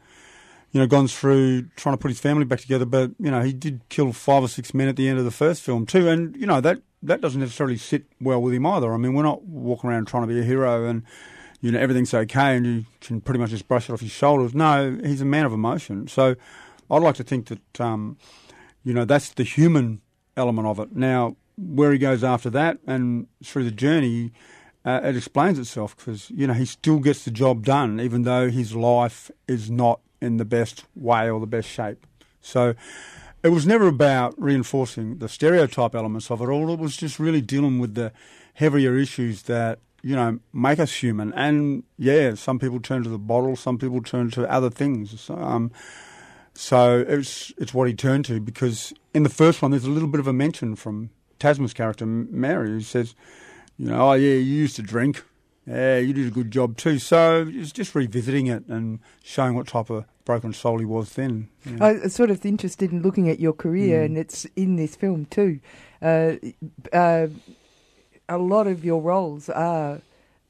You 0.77 0.83
know, 0.83 0.87
gone 0.87 1.09
through 1.09 1.69
trying 1.77 1.95
to 1.95 1.97
put 1.97 2.11
his 2.11 2.21
family 2.21 2.45
back 2.45 2.61
together, 2.61 2.85
but 2.85 3.13
you 3.19 3.31
know 3.31 3.41
he 3.41 3.55
did 3.55 3.81
kill 3.89 4.13
five 4.13 4.43
or 4.43 4.49
six 4.49 4.75
men 4.75 4.89
at 4.89 4.97
the 4.97 5.09
end 5.09 5.19
of 5.19 5.25
the 5.25 5.31
first 5.31 5.63
film 5.63 5.87
too, 5.87 6.07
and 6.07 6.37
you 6.37 6.45
know 6.45 6.61
that 6.61 6.83
that 7.03 7.23
doesn't 7.23 7.41
necessarily 7.41 7.79
sit 7.79 8.05
well 8.21 8.43
with 8.43 8.53
him 8.53 8.67
either. 8.67 8.93
I 8.93 8.99
mean, 8.99 9.15
we're 9.15 9.23
not 9.23 9.43
walking 9.45 9.89
around 9.89 10.07
trying 10.07 10.25
to 10.25 10.27
be 10.27 10.39
a 10.39 10.43
hero 10.43 10.85
and 10.85 11.03
you 11.63 11.73
know 11.73 11.79
everything's 11.79 12.13
okay 12.13 12.59
and 12.59 12.67
you 12.67 12.85
can 13.01 13.23
pretty 13.23 13.41
much 13.41 13.49
just 13.49 13.67
brush 13.69 13.89
it 13.89 13.93
off 13.95 14.01
his 14.01 14.11
shoulders. 14.11 14.55
No, 14.55 14.99
he's 15.03 15.23
a 15.23 15.25
man 15.25 15.47
of 15.47 15.55
emotion. 15.55 16.09
So 16.09 16.37
I'd 16.91 17.03
like 17.03 17.15
to 17.15 17.25
think 17.25 17.47
that 17.47 17.81
um, 17.81 18.19
you 18.85 18.93
know 18.93 19.07
that's 19.07 19.31
the 19.31 19.45
human 19.45 20.03
element 20.37 20.69
of 20.69 20.79
it. 20.79 20.95
Now, 20.95 21.37
where 21.57 21.91
he 21.91 21.97
goes 21.97 22.23
after 22.23 22.51
that 22.51 22.81
and 22.87 23.29
through 23.43 23.65
the 23.65 23.71
journey, 23.71 24.33
uh, 24.85 25.01
it 25.03 25.17
explains 25.17 25.59
itself 25.59 25.97
because 25.97 26.29
you 26.29 26.47
know 26.47 26.53
he 26.53 26.67
still 26.67 26.99
gets 26.99 27.25
the 27.25 27.31
job 27.31 27.65
done, 27.65 27.99
even 27.99 28.25
though 28.25 28.51
his 28.51 28.75
life 28.75 29.31
is 29.49 29.71
not 29.71 30.01
in 30.21 30.37
the 30.37 30.45
best 30.45 30.85
way 30.95 31.31
or 31.31 31.41
the 31.41 31.47
best 31.47 31.69
shape. 31.69 32.07
So 32.41 32.75
it 33.43 33.51
was 33.51 33.67
never 33.67 33.87
about 33.87 34.35
reinforcing 34.41 35.19
the 35.19 35.29
stereotype 35.29 35.95
elements 35.95 36.31
of 36.31 36.41
it 36.41 36.49
all. 36.49 36.73
It 36.73 36.79
was 36.79 36.97
just 36.97 37.19
really 37.19 37.41
dealing 37.41 37.79
with 37.79 37.95
the 37.95 38.13
heavier 38.55 38.97
issues 38.97 39.43
that 39.43 39.79
you 40.03 40.17
know 40.17 40.39
make 40.53 40.79
us 40.79 40.93
human. 40.95 41.33
And 41.35 41.85
yeah, 41.99 42.35
some 42.35 42.59
people 42.59 42.81
turn 42.81 43.03
to 43.05 43.09
the 43.09 43.19
bottle, 43.19 43.57
some 43.57 43.79
people 43.79 44.03
turn 44.03 44.31
to 44.33 44.51
other 44.51 44.71
things. 44.71 45.21
So, 45.21 45.35
um, 45.37 45.71
so 46.55 47.05
it's 47.07 47.53
it's 47.59 47.75
what 47.75 47.89
he 47.89 47.95
turned 47.95 48.25
to 48.27 48.41
because 48.41 48.93
in 49.15 49.23
the 49.23 49.29
first 49.29 49.63
one 49.63 49.71
there's 49.71 49.85
a 49.85 49.91
little 49.91 50.09
bit 50.09 50.21
of 50.21 50.27
a 50.27 50.33
mention 50.33 50.75
from 50.75 51.11
Tasma's 51.39 51.75
character 51.75 52.07
Mary 52.07 52.71
who 52.71 52.81
says, 52.81 53.15
you 53.79 53.89
know, 53.89 54.11
oh 54.11 54.13
yeah, 54.15 54.35
you 54.35 54.55
used 54.55 54.77
to 54.77 54.83
drink. 54.83 55.23
Yeah, 55.67 55.99
you 55.99 56.13
did 56.13 56.27
a 56.29 56.31
good 56.31 56.51
job 56.51 56.77
too. 56.77 56.99
So 56.99 57.47
it's 57.53 57.73
just 57.73 57.95
revisiting 57.95 58.47
it 58.47 58.67
and 58.69 59.01
showing 59.25 59.55
what 59.57 59.67
type 59.67 59.91
of 59.91 60.05
broken 60.25 60.53
soul 60.53 60.79
he 60.79 60.85
was 60.85 61.13
then. 61.15 61.49
Yeah. 61.65 61.77
I 61.85 61.93
was 61.95 62.15
sort 62.15 62.31
of 62.31 62.45
interested 62.47 62.93
in 62.93 63.03
looking 63.03 63.29
at 63.29 63.41
your 63.41 63.53
career, 63.53 64.01
Mm. 64.03 64.05
and 64.07 64.19
it's 64.19 64.45
in 64.57 64.77
this 64.77 64.95
film 64.97 65.25
too. 65.27 65.59
Uh, 66.01 66.35
uh, 66.93 67.27
a 68.29 68.39
lot 68.39 68.67
of 68.67 68.85
your 68.85 69.01
roles 69.03 69.49
are 69.49 70.01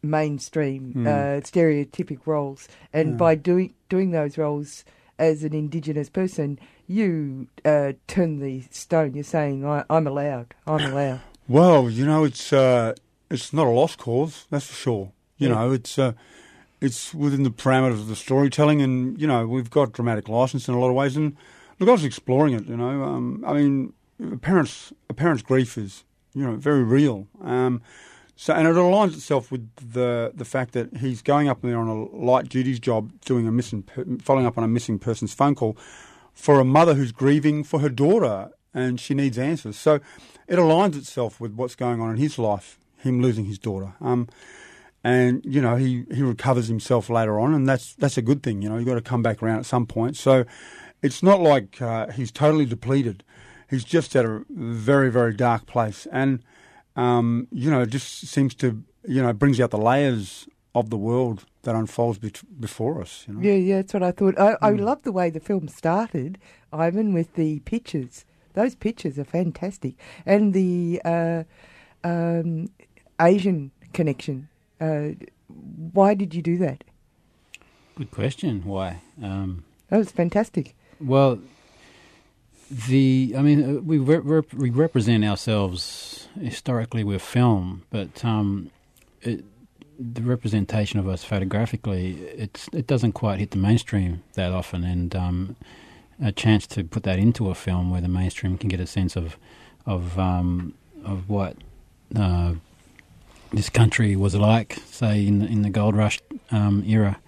mainstream, 0.02 0.92
Mm. 0.94 1.06
uh, 1.06 1.40
stereotypic 1.40 2.20
roles, 2.26 2.68
and 2.92 3.10
Yeah. 3.12 3.16
by 3.16 3.34
doing 3.34 3.72
doing 3.88 4.10
those 4.10 4.36
roles 4.36 4.84
as 5.18 5.44
an 5.44 5.54
Indigenous 5.54 6.10
person, 6.10 6.58
you 6.86 7.46
uh, 7.64 7.92
turn 8.06 8.38
the 8.40 8.62
stone. 8.70 9.14
You're 9.14 9.24
saying, 9.24 9.64
I, 9.64 9.84
"I'm 9.88 10.06
allowed. 10.06 10.54
I'm 10.66 10.92
allowed." 10.92 11.20
Well, 11.48 11.88
you 11.88 12.04
know, 12.04 12.24
it's 12.24 12.52
uh, 12.52 12.94
it's 13.30 13.52
not 13.52 13.66
a 13.66 13.70
lost 13.70 13.98
cause, 13.98 14.46
that's 14.50 14.66
for 14.66 14.74
sure. 14.74 15.12
You 15.38 15.48
Yeah. 15.48 15.54
know, 15.54 15.72
it's 15.72 15.98
uh, 15.98 16.12
it's 16.80 17.14
within 17.14 17.42
the 17.42 17.50
parameters 17.50 18.00
of 18.00 18.08
the 18.08 18.16
storytelling, 18.16 18.82
and 18.82 19.20
you 19.20 19.26
know, 19.26 19.46
we've 19.46 19.70
got 19.70 19.92
dramatic 19.92 20.28
license 20.28 20.68
in 20.68 20.74
a 20.74 20.78
lot 20.80 20.88
of 20.88 20.94
ways. 20.94 21.16
And 21.16 21.36
look, 21.78 21.88
I 21.88 21.92
was 21.92 22.04
exploring 22.04 22.54
it. 22.54 22.66
You 22.66 22.76
know, 22.76 23.02
um, 23.02 23.44
I 23.46 23.52
mean, 23.54 23.92
a 24.32 24.36
parent's 24.36 24.92
a 25.10 25.14
parent's 25.14 25.42
grief 25.42 25.76
is 25.78 26.04
you 26.34 26.42
know 26.44 26.56
very 26.56 26.82
real. 26.82 27.26
Um, 27.42 27.82
so, 28.38 28.52
and 28.52 28.68
it 28.68 28.74
aligns 28.74 29.14
itself 29.14 29.50
with 29.50 29.68
the 29.76 30.32
the 30.34 30.44
fact 30.44 30.72
that 30.74 30.98
he's 30.98 31.22
going 31.22 31.48
up 31.48 31.62
there 31.62 31.78
on 31.78 31.88
a 31.88 32.04
light 32.14 32.48
duties 32.48 32.78
job, 32.78 33.10
doing 33.24 33.46
a 33.48 33.52
missing, 33.52 33.82
following 34.22 34.46
up 34.46 34.58
on 34.58 34.64
a 34.64 34.68
missing 34.68 34.98
person's 34.98 35.32
phone 35.34 35.54
call 35.54 35.76
for 36.34 36.60
a 36.60 36.64
mother 36.64 36.92
who's 36.94 37.12
grieving 37.12 37.64
for 37.64 37.80
her 37.80 37.88
daughter, 37.88 38.50
and 38.74 39.00
she 39.00 39.14
needs 39.14 39.38
answers. 39.38 39.76
So, 39.78 40.00
it 40.46 40.56
aligns 40.58 40.96
itself 40.96 41.40
with 41.40 41.52
what's 41.54 41.74
going 41.74 41.98
on 42.02 42.10
in 42.10 42.16
his 42.18 42.38
life, 42.38 42.78
him 43.06 43.22
losing 43.22 43.44
his 43.46 43.58
daughter. 43.58 43.94
Um, 44.00 44.28
and 45.04 45.42
you 45.44 45.60
know 45.60 45.76
he, 45.76 46.04
he 46.12 46.22
recovers 46.22 46.66
himself 46.68 47.08
later 47.08 47.38
on, 47.38 47.54
and 47.54 47.68
that's 47.68 47.94
that's 47.94 48.18
a 48.18 48.22
good 48.22 48.42
thing. 48.42 48.60
You 48.62 48.68
know, 48.68 48.76
you've 48.76 48.86
got 48.86 48.94
to 48.94 49.00
come 49.00 49.22
back 49.22 49.42
around 49.42 49.58
at 49.58 49.66
some 49.66 49.86
point. 49.86 50.16
So, 50.16 50.44
it's 51.02 51.22
not 51.22 51.40
like 51.40 51.80
uh, 51.80 52.10
he's 52.10 52.32
totally 52.32 52.66
depleted. 52.66 53.22
He's 53.70 53.84
just 53.84 54.16
at 54.16 54.24
a 54.24 54.44
very 54.50 55.10
very 55.10 55.34
dark 55.34 55.66
place, 55.66 56.06
and 56.10 56.40
um, 56.96 57.46
you 57.52 57.70
know, 57.70 57.82
it 57.82 57.90
just 57.90 58.26
seems 58.26 58.54
to 58.56 58.82
you 59.06 59.22
know 59.22 59.32
brings 59.32 59.60
out 59.60 59.70
the 59.70 59.78
layers 59.78 60.48
of 60.74 60.90
the 60.90 60.96
world 60.96 61.44
that 61.62 61.74
unfolds 61.76 62.18
bet 62.18 62.42
before 62.60 63.00
us. 63.00 63.24
You 63.28 63.34
know? 63.34 63.40
Yeah, 63.42 63.54
yeah, 63.54 63.76
that's 63.76 63.94
what 63.94 64.02
I 64.02 64.10
thought. 64.12 64.38
I, 64.38 64.56
I 64.60 64.72
Mm. 64.72 64.80
love 64.80 65.02
the 65.02 65.12
way 65.12 65.30
the 65.30 65.40
film 65.40 65.68
started, 65.68 66.38
Ivan, 66.72 67.12
with 67.14 67.34
the 67.34 67.60
pictures. 67.60 68.24
Those 68.54 68.74
pictures 68.74 69.18
are 69.18 69.24
fantastic, 69.24 69.94
and 70.24 70.52
the 70.52 71.00
uh, 71.04 71.44
um, 72.04 72.68
Asian 73.20 73.70
connection. 73.92 74.48
Uh, 74.80 75.10
why 75.92 76.14
did 76.14 76.34
you 76.34 76.42
do 76.42 76.58
that? 76.58 76.84
Good 77.96 78.10
question. 78.10 78.62
Why? 78.64 79.00
Um, 79.22 79.64
That 79.88 79.98
was 79.98 80.10
fantastic. 80.12 80.74
Well, 81.00 81.38
the 82.88 83.34
I 83.36 83.42
mean, 83.42 83.62
uh, 83.78 83.80
we 83.80 83.98
re- 83.98 84.18
rep- 84.18 84.52
we 84.54 84.70
represent 84.70 85.24
ourselves 85.24 86.28
historically 86.40 87.04
with 87.04 87.22
film, 87.22 87.84
but 87.90 88.24
um, 88.24 88.70
it, 89.22 89.44
the 89.98 90.22
representation 90.22 90.98
of 90.98 91.08
us 91.08 91.24
photographically, 91.24 92.14
it's 92.36 92.68
it 92.72 92.86
doesn't 92.86 93.12
quite 93.12 93.38
hit 93.38 93.52
the 93.52 93.56
mainstream 93.58 94.22
that 94.34 94.52
often, 94.52 94.84
and 94.84 95.14
um, 95.14 95.56
a 96.22 96.32
chance 96.32 96.66
to 96.66 96.82
put 96.84 97.02
that 97.04 97.18
into 97.18 97.48
a 97.50 97.54
film 97.54 97.90
where 97.90 98.00
the 98.00 98.08
mainstream 98.08 98.58
can 98.58 98.68
get 98.68 98.80
a 98.80 98.86
sense 98.86 99.16
of 99.16 99.36
of 99.86 100.18
um, 100.18 100.74
of 101.04 101.28
what 101.28 101.56
uh, 102.16 102.54
this 103.52 103.68
country 103.68 104.16
was 104.16 104.34
like, 104.34 104.78
say 104.90 105.26
in 105.26 105.42
in 105.42 105.62
the 105.62 105.70
gold 105.70 105.96
rush 105.96 106.20
um, 106.50 106.82
era. 106.86 107.18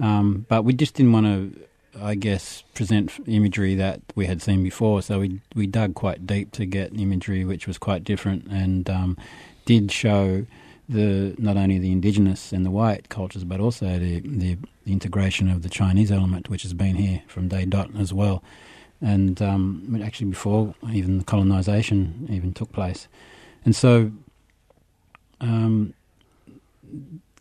Um, 0.00 0.46
but 0.48 0.64
we 0.64 0.72
just 0.72 0.94
didn't 0.94 1.12
want 1.12 1.26
to, 1.26 1.66
I 2.00 2.14
guess, 2.16 2.62
present 2.74 3.12
imagery 3.26 3.74
that 3.76 4.00
we 4.14 4.26
had 4.26 4.42
seen 4.42 4.62
before. 4.62 5.02
So 5.02 5.20
we 5.20 5.40
we 5.54 5.66
dug 5.66 5.94
quite 5.94 6.26
deep 6.26 6.52
to 6.52 6.66
get 6.66 6.98
imagery 6.98 7.44
which 7.44 7.66
was 7.66 7.78
quite 7.78 8.04
different 8.04 8.46
and 8.46 8.88
um, 8.90 9.16
did 9.64 9.90
show 9.90 10.46
the 10.88 11.34
not 11.38 11.56
only 11.56 11.78
the 11.78 11.92
indigenous 11.92 12.52
and 12.52 12.64
the 12.64 12.70
white 12.70 13.08
cultures, 13.08 13.44
but 13.44 13.60
also 13.60 13.98
the, 13.98 14.20
the 14.20 14.58
integration 14.86 15.50
of 15.50 15.62
the 15.62 15.68
Chinese 15.68 16.12
element, 16.12 16.50
which 16.50 16.62
has 16.62 16.74
been 16.74 16.96
here 16.96 17.22
from 17.26 17.48
day 17.48 17.64
dot 17.64 17.90
as 17.98 18.12
well. 18.12 18.42
And 19.00 19.40
um, 19.40 20.00
actually, 20.04 20.28
before 20.30 20.74
even 20.92 21.18
the 21.18 21.24
colonization 21.24 22.26
even 22.30 22.52
took 22.52 22.72
place, 22.72 23.08
and 23.64 23.74
so 23.74 24.12
um, 25.44 25.94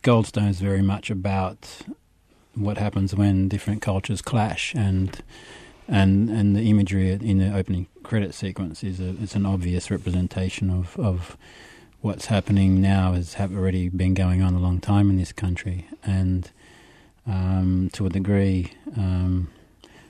Goldstone 0.03 0.50
is 0.50 0.60
very 0.60 0.81
much 0.81 1.10
about 1.10 1.81
what 2.55 2.77
happens 2.77 3.15
when 3.15 3.48
different 3.48 3.81
cultures 3.81 4.22
clash, 4.22 4.75
and 4.75 5.22
and 5.88 6.29
and 6.29 6.55
the 6.55 6.69
imagery 6.69 7.12
in 7.12 7.39
the 7.39 7.55
opening 7.55 7.88
credit 8.03 8.33
sequence 8.33 8.83
is 8.83 9.00
a, 9.00 9.15
it's 9.22 9.36
an 9.36 9.45
obvious 9.45 9.89
representation 9.89 10.69
of 10.69 11.00
of 11.00 11.38
what's 12.01 12.25
happening 12.25 12.81
now 12.81 13.13
has 13.13 13.36
have 13.36 13.55
already 13.55 13.88
been 13.88 14.13
going 14.13 14.41
on 14.41 14.53
a 14.53 14.60
long 14.60 14.81
time 14.81 15.10
in 15.10 15.17
this 15.17 15.31
country, 15.31 15.88
and 16.03 16.51
um, 17.25 17.89
to 17.93 18.05
a 18.05 18.10
degree, 18.10 18.74
um, 18.98 19.48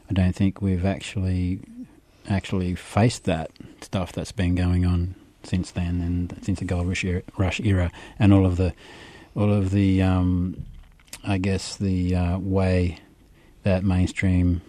I 0.09 0.13
don't 0.13 0.35
think 0.35 0.61
we've 0.61 0.85
actually 0.85 1.59
actually 2.27 2.73
faced 2.73 3.25
that 3.25 3.51
stuff 3.81 4.11
that's 4.11 4.31
been 4.31 4.55
going 4.55 4.85
on 4.85 5.13
since 5.43 5.71
then, 5.71 6.01
and 6.01 6.43
since 6.43 6.59
the 6.59 6.65
gold 6.65 6.87
rush 6.87 7.03
era, 7.03 7.21
rush 7.37 7.59
era 7.61 7.91
and 8.19 8.33
all 8.33 8.45
of 8.45 8.57
the 8.57 8.73
all 9.35 9.51
of 9.51 9.71
the 9.71 10.01
um, 10.01 10.65
I 11.23 11.37
guess 11.37 11.75
the 11.77 12.15
uh, 12.15 12.39
way 12.39 12.99
that 13.63 13.83
mainstream 13.83 14.61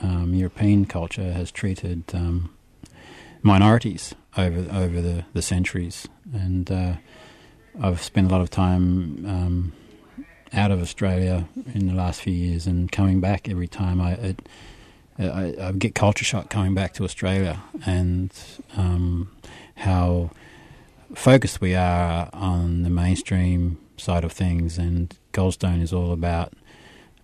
um, 0.00 0.34
European 0.34 0.84
culture 0.84 1.32
has 1.32 1.50
treated 1.50 2.04
um, 2.14 2.50
minorities 3.42 4.14
over 4.36 4.66
over 4.72 5.00
the, 5.00 5.24
the 5.32 5.42
centuries, 5.42 6.08
and 6.32 6.70
uh, 6.70 6.94
I've 7.80 8.02
spent 8.02 8.28
a 8.28 8.30
lot 8.30 8.40
of 8.40 8.50
time 8.50 9.24
um, 9.26 9.72
out 10.52 10.70
of 10.70 10.80
Australia 10.80 11.48
in 11.74 11.86
the 11.86 11.94
last 11.94 12.20
few 12.20 12.32
years, 12.32 12.66
and 12.66 12.90
coming 12.90 13.20
back 13.20 13.48
every 13.48 13.68
time 13.68 14.00
I. 14.00 14.12
It, 14.12 14.48
I, 15.18 15.54
I 15.60 15.72
get 15.72 15.94
culture 15.94 16.24
shock 16.24 16.50
coming 16.50 16.74
back 16.74 16.92
to 16.94 17.04
Australia, 17.04 17.62
and 17.84 18.32
um, 18.76 19.30
how 19.76 20.30
focused 21.14 21.60
we 21.60 21.74
are 21.74 22.28
on 22.32 22.82
the 22.82 22.90
mainstream 22.90 23.78
side 23.96 24.24
of 24.24 24.32
things, 24.32 24.78
and 24.78 25.16
Goldstone 25.32 25.82
is 25.82 25.92
all 25.92 26.12
about 26.12 26.52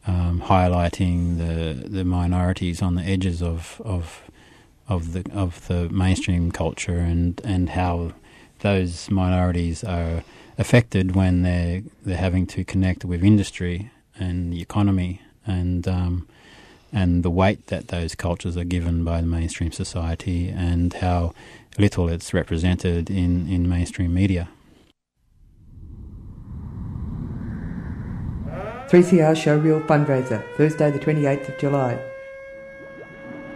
um, 0.07 0.43
highlighting 0.47 1.39
the 1.39 1.89
the 1.89 2.05
minorities 2.05 2.83
on 2.83 2.95
the 2.95 3.03
edges 3.03 3.43
of 3.43 3.81
of 3.85 4.23
of 4.89 5.13
the 5.13 5.25
of 5.33 5.67
the 5.69 5.89
mainstream 5.91 6.51
culture, 6.51 6.99
and 6.99 7.41
and 7.45 7.71
how 7.71 8.13
those 8.61 9.11
minorities 9.11 9.85
are 9.85 10.25
affected 10.59 11.15
when 11.15 11.43
they're 11.43 11.83
they're 12.05 12.17
having 12.17 12.47
to 12.47 12.65
connect 12.65 13.05
with 13.05 13.23
industry 13.23 13.91
and 14.19 14.53
the 14.53 14.61
economy, 14.61 15.21
and 15.47 15.87
um, 15.89 16.27
and 16.93 17.23
the 17.23 17.31
weight 17.31 17.69
that 17.69 17.89
those 17.89 18.15
cultures 18.15 18.57
are 18.57 18.65
given 18.65 19.03
by 19.03 19.21
the 19.21 19.27
mainstream 19.27 19.73
society, 19.73 20.49
and 20.49 20.93
how 20.95 21.33
little 21.79 22.09
it's 22.09 22.35
represented 22.35 23.09
in, 23.09 23.49
in 23.49 23.69
mainstream 23.69 24.13
media. 24.13 24.49
3CR 28.93 29.35
Show 29.35 29.59
Showreel 29.59 29.87
Fundraiser, 29.87 30.45
Thursday 30.57 30.91
the 30.91 30.99
28th 30.99 31.49
of 31.49 31.59
July. 31.59 31.99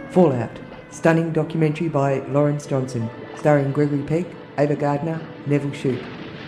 Fallout, 0.09 0.57
stunning 0.89 1.31
documentary 1.31 1.89
by 1.89 2.19
Lawrence 2.29 2.65
Johnston, 2.65 3.07
starring 3.35 3.71
Gregory 3.71 4.01
Peck, 4.01 4.25
Ava 4.57 4.75
Gardner, 4.75 5.21
Nevil 5.45 5.71
Shute, 5.73 6.01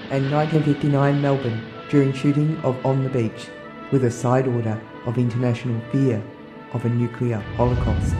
and 0.09 0.31
1959 0.31 1.21
Melbourne 1.21 1.61
during 1.91 2.11
shooting 2.13 2.57
of 2.61 2.83
On 2.83 3.03
the 3.03 3.09
Beach, 3.09 3.47
with 3.91 4.05
a 4.05 4.11
side 4.11 4.47
order 4.47 4.81
of 5.05 5.19
international 5.19 5.79
fear 5.91 6.23
of 6.73 6.85
a 6.85 6.89
nuclear 6.89 7.37
holocaust. 7.57 8.15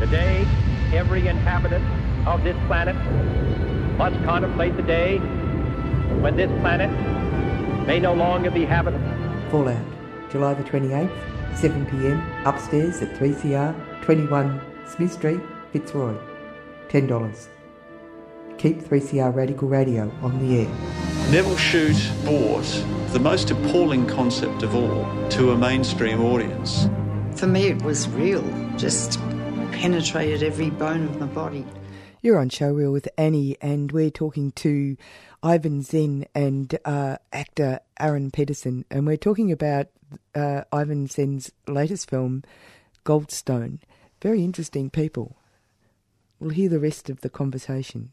Today, 0.00 0.46
every 0.92 1.28
inhabitant 1.28 1.84
of 2.26 2.42
this 2.44 2.56
planet 2.66 2.96
must 3.96 4.16
contemplate 4.24 4.76
the 4.76 4.82
day 4.82 5.18
when 6.22 6.36
this 6.36 6.50
planet 6.60 6.90
may 7.86 8.00
no 8.00 8.14
longer 8.14 8.50
be 8.50 8.64
habitable. 8.64 9.06
Fallout, 9.50 9.84
July 10.30 10.54
the 10.54 10.62
28th, 10.64 11.56
7 11.56 11.86
pm, 11.86 12.46
upstairs 12.46 13.02
at 13.02 13.14
3CR, 13.16 13.74
21 14.02 14.60
Smith 14.86 15.12
Street, 15.12 15.40
Fitzroy. 15.72 16.14
$10. 16.88 17.48
Keep 18.58 18.80
3CR 18.80 19.34
Radical 19.34 19.68
Radio 19.68 20.10
on 20.22 20.38
the 20.40 20.62
air. 20.62 21.09
Nevil 21.30 21.56
Shute 21.56 22.10
brought 22.24 22.66
the 23.12 23.20
most 23.20 23.52
appalling 23.52 24.04
concept 24.04 24.64
of 24.64 24.74
all 24.74 25.06
to 25.28 25.52
a 25.52 25.56
mainstream 25.56 26.20
audience. 26.20 26.88
For 27.36 27.46
me, 27.46 27.68
it 27.68 27.80
was 27.82 28.08
real, 28.08 28.42
just 28.76 29.20
penetrated 29.70 30.42
every 30.42 30.70
bone 30.70 31.04
of 31.04 31.20
my 31.20 31.26
body. 31.26 31.64
You're 32.20 32.40
on 32.40 32.50
Showreel 32.50 32.90
with 32.90 33.08
Annie, 33.16 33.56
and 33.60 33.92
we're 33.92 34.10
talking 34.10 34.50
to 34.56 34.96
Ivan 35.40 35.84
Sen 35.84 36.26
and 36.34 36.76
uh, 36.84 37.18
actor 37.32 37.78
Aaron 38.00 38.32
Pedersen, 38.32 38.84
and 38.90 39.06
we're 39.06 39.16
talking 39.16 39.52
about 39.52 39.86
uh, 40.34 40.62
Ivan 40.72 41.06
Sen's 41.06 41.52
latest 41.68 42.10
film, 42.10 42.42
Goldstone. 43.04 43.78
Very 44.20 44.42
interesting 44.42 44.90
people. 44.90 45.36
We'll 46.40 46.50
hear 46.50 46.68
the 46.68 46.80
rest 46.80 47.08
of 47.08 47.20
the 47.20 47.30
conversation. 47.30 48.10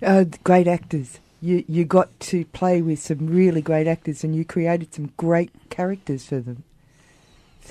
Uh, 0.00 0.24
great 0.42 0.66
actors. 0.66 1.20
You 1.44 1.62
you 1.68 1.84
got 1.84 2.08
to 2.30 2.46
play 2.46 2.80
with 2.80 3.00
some 3.00 3.26
really 3.26 3.60
great 3.60 3.86
actors, 3.86 4.24
and 4.24 4.34
you 4.34 4.44
created 4.46 4.94
some 4.94 5.12
great 5.18 5.50
characters 5.68 6.24
for 6.24 6.40
them. 6.40 6.64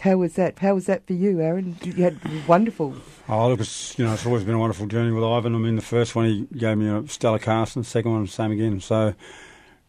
How 0.02 0.18
was 0.18 0.34
that? 0.34 0.60
How 0.60 0.76
was 0.76 0.86
that 0.86 1.08
for 1.08 1.14
you, 1.14 1.42
Aaron? 1.42 1.78
You 1.84 2.04
had 2.04 2.48
wonderful. 2.48 2.96
Oh, 3.28 3.50
look, 3.50 3.62
it's, 3.62 3.98
you 3.98 4.06
know, 4.06 4.14
it's 4.14 4.26
always 4.26 4.44
been 4.44 4.56
a 4.56 4.60
wonderful 4.60 4.86
journey 4.88 5.12
with 5.12 5.24
Ivan. 5.24 5.56
I 5.56 5.58
mean, 5.58 5.76
the 5.76 5.82
first 5.82 6.16
one 6.16 6.26
he 6.26 6.48
gave 6.58 6.78
me 6.78 6.88
a 6.88 7.08
stellar 7.08 7.40
cast, 7.40 7.76
and 7.76 7.84
the 7.86 7.90
second 7.90 8.12
one, 8.12 8.28
same 8.28 8.52
again. 8.52 8.80
So, 8.80 9.16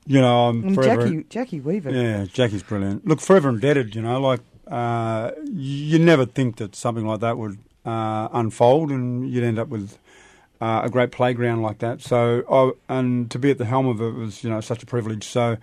you 0.06 0.20
know, 0.20 0.48
I'm 0.48 0.64
And 0.64 0.74
forever. 0.74 1.06
Jacki 1.06 1.24
Jacki 1.28 1.62
Weaver. 1.62 1.90
Yeah, 1.90 2.24
Jacki's 2.24 2.62
brilliant. 2.62 3.06
Look, 3.06 3.20
forever 3.20 3.50
indebted. 3.50 3.94
You 3.94 4.02
know, 4.02 4.18
like 4.20 4.40
uh, 4.66 5.32
you 5.44 5.98
never 5.98 6.24
think 6.24 6.56
that 6.56 6.74
something 6.74 7.06
like 7.06 7.20
that 7.20 7.36
would 7.36 7.58
uh, 7.84 8.28
unfold, 8.32 8.90
and 8.90 9.28
you'd 9.30 9.44
end 9.44 9.58
up 9.58 9.68
with 9.68 9.98
uh, 10.64 10.80
a 10.82 10.88
great 10.88 11.10
playground 11.10 11.60
like 11.60 11.80
that. 11.80 12.00
So, 12.00 12.42
I, 12.88 12.94
and 12.96 13.30
to 13.30 13.38
be 13.38 13.50
at 13.50 13.58
the 13.58 13.66
helm 13.66 13.86
of 13.86 14.00
it 14.00 14.14
was, 14.14 14.42
you 14.42 14.48
know, 14.48 14.62
such 14.62 14.82
a 14.82 14.86
privilege. 14.86 15.24
So, 15.24 15.58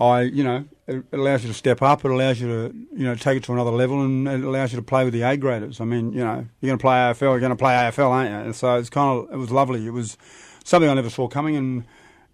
I, 0.00 0.22
you 0.22 0.42
know, 0.42 0.64
it 0.88 1.04
allows 1.12 1.44
you 1.44 1.48
to 1.48 1.54
step 1.54 1.80
up. 1.80 2.04
It 2.04 2.10
allows 2.10 2.40
you 2.40 2.48
to, 2.48 2.74
you 2.92 3.04
know, 3.04 3.14
take 3.14 3.36
it 3.36 3.44
to 3.44 3.52
another 3.52 3.70
level, 3.70 4.02
and 4.02 4.26
it 4.26 4.42
allows 4.42 4.72
you 4.72 4.80
to 4.80 4.82
play 4.82 5.04
with 5.04 5.12
the 5.12 5.22
A 5.22 5.36
graders. 5.36 5.80
I 5.80 5.84
mean, 5.84 6.12
you 6.12 6.24
know, 6.24 6.44
you're 6.60 6.70
going 6.70 6.78
to 6.78 6.82
play 6.82 6.96
AFL, 6.96 7.20
you're 7.20 7.38
going 7.38 7.50
to 7.50 7.56
play 7.56 7.74
AFL, 7.74 8.10
aren't 8.10 8.30
you? 8.30 8.36
And 8.36 8.56
so 8.56 8.74
it's 8.74 8.90
kind 8.90 9.16
of, 9.16 9.32
it 9.32 9.36
was 9.36 9.52
lovely. 9.52 9.86
It 9.86 9.92
was 9.92 10.18
something 10.64 10.90
I 10.90 10.94
never 10.94 11.10
saw 11.10 11.28
coming, 11.28 11.54
and 11.54 11.84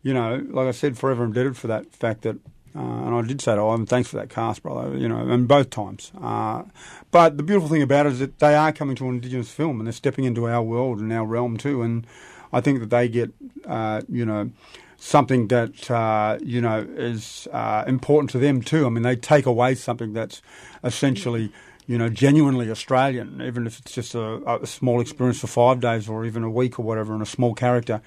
you 0.03 0.15
know, 0.15 0.43
like 0.49 0.67
I 0.67 0.71
said, 0.71 0.97
forever 0.97 1.25
indebted 1.25 1.59
for 1.59 1.67
that 1.67 1.95
fact 1.95 2.23
that. 2.23 2.39
Uh, 2.79 3.07
and 3.07 3.15
I 3.15 3.23
did 3.23 3.41
say 3.41 3.57
to 3.57 3.63
Ivan, 3.67 3.87
thanks 3.87 4.09
for 4.09 4.17
that 4.19 4.31
cast, 4.31 4.63
brother. 4.63 4.97
You 4.97 5.09
know, 5.09 5.19
and 5.19 5.49
both 5.49 5.71
times. 5.71 6.13
Uh, 6.21 6.63
but 7.11 7.37
the 7.37 7.43
beautiful 7.43 7.69
thing 7.69 7.83
about 7.83 8.07
it 8.07 8.13
is 8.13 8.19
that 8.21 8.39
they 8.39 8.55
are 8.55 8.73
coming 8.73 8.95
to 8.97 9.09
an 9.09 9.17
Indigenous 9.17 9.51
film, 9.51 9.81
and 9.81 9.87
they're 9.87 9.93
stepping 9.93 10.25
into 10.25 10.47
our 10.47 10.63
world 10.63 11.01
and 11.01 11.13
our 11.13 11.27
realm 11.27 11.57
too. 11.57 11.83
And 11.83 12.07
I 12.53 12.61
think 12.61 12.79
that 12.81 12.91
they 12.91 13.09
get, 13.09 13.33
uh, 13.67 14.03
you 14.09 14.25
know, 14.25 14.51
something 14.97 15.49
that 15.49 15.91
uh, 15.91 16.39
you 16.41 16.61
know 16.61 16.87
is 16.97 17.49
uh, 17.53 17.83
important 17.87 18.31
to 18.31 18.39
them 18.39 18.63
too. 18.63 18.87
I 18.87 18.91
mean, 18.91 19.03
they 19.03 19.17
take 19.17 19.47
away 19.47 19.75
something 19.75 20.13
that's 20.13 20.41
essentially, 20.85 21.53
you 21.89 21.99
know, 21.99 22.09
genuinely 22.09 22.71
Australian, 22.71 23.43
even 23.43 23.67
if 23.67 23.81
it's 23.81 23.93
just 23.93 24.15
a, 24.15 24.61
a 24.63 24.67
small 24.67 25.01
experience 25.01 25.41
for 25.41 25.49
five 25.49 25.81
days 25.81 26.09
or 26.09 26.25
even 26.25 26.45
a 26.45 26.51
week 26.51 26.79
or 26.79 26.83
whatever, 26.83 27.13
and 27.13 27.23
a 27.23 27.27
small 27.27 27.55
character. 27.55 28.01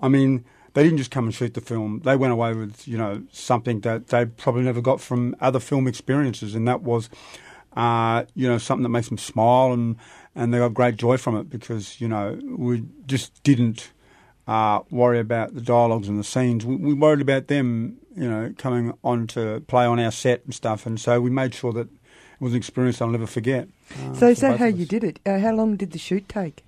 I 0.00 0.08
mean, 0.08 0.44
they 0.76 0.82
didn't 0.82 0.98
just 0.98 1.10
come 1.10 1.24
and 1.24 1.34
shoot 1.34 1.54
the 1.54 1.60
film. 1.62 2.02
They 2.04 2.16
went 2.16 2.34
away 2.34 2.52
with 2.52 2.86
you 2.86 2.98
know 2.98 3.22
something 3.32 3.80
that 3.80 4.08
they 4.08 4.26
probably 4.26 4.62
never 4.62 4.82
got 4.82 5.00
from 5.00 5.34
other 5.40 5.58
film 5.58 5.88
experiences, 5.88 6.54
and 6.54 6.68
that 6.68 6.82
was. 6.82 7.08
Uh, 7.76 8.24
you 8.34 8.48
know, 8.48 8.56
something 8.56 8.84
that 8.84 8.88
makes 8.88 9.08
them 9.10 9.18
smile 9.18 9.70
and, 9.70 9.96
and 10.34 10.54
they 10.54 10.56
got 10.56 10.72
great 10.72 10.96
joy 10.96 11.18
from 11.18 11.36
it 11.36 11.50
because, 11.50 12.00
you 12.00 12.08
know, 12.08 12.38
we 12.56 12.82
just 13.04 13.42
didn't 13.42 13.90
uh, 14.46 14.80
worry 14.90 15.18
about 15.18 15.54
the 15.54 15.60
dialogues 15.60 16.08
and 16.08 16.18
the 16.18 16.24
scenes. 16.24 16.64
We, 16.64 16.76
we 16.76 16.94
worried 16.94 17.20
about 17.20 17.48
them, 17.48 17.98
you 18.16 18.30
know, 18.30 18.54
coming 18.56 18.94
on 19.04 19.26
to 19.26 19.60
play 19.66 19.84
on 19.84 20.00
our 20.00 20.10
set 20.10 20.42
and 20.46 20.54
stuff, 20.54 20.86
and 20.86 20.98
so 20.98 21.20
we 21.20 21.28
made 21.28 21.54
sure 21.54 21.74
that 21.74 21.88
it 21.88 22.40
was 22.40 22.52
an 22.54 22.56
experience 22.58 23.02
I'll 23.02 23.08
never 23.08 23.26
forget. 23.26 23.68
Uh, 23.92 24.14
So 24.14 24.28
is 24.28 24.40
that 24.40 24.58
how 24.58 24.66
you 24.66 24.86
did 24.86 25.04
it? 25.04 25.20
Uh, 25.26 25.38
how 25.38 25.52
long 25.52 25.76
did 25.76 25.92
the 25.92 25.98
shoot 25.98 26.28
take? 26.30 26.64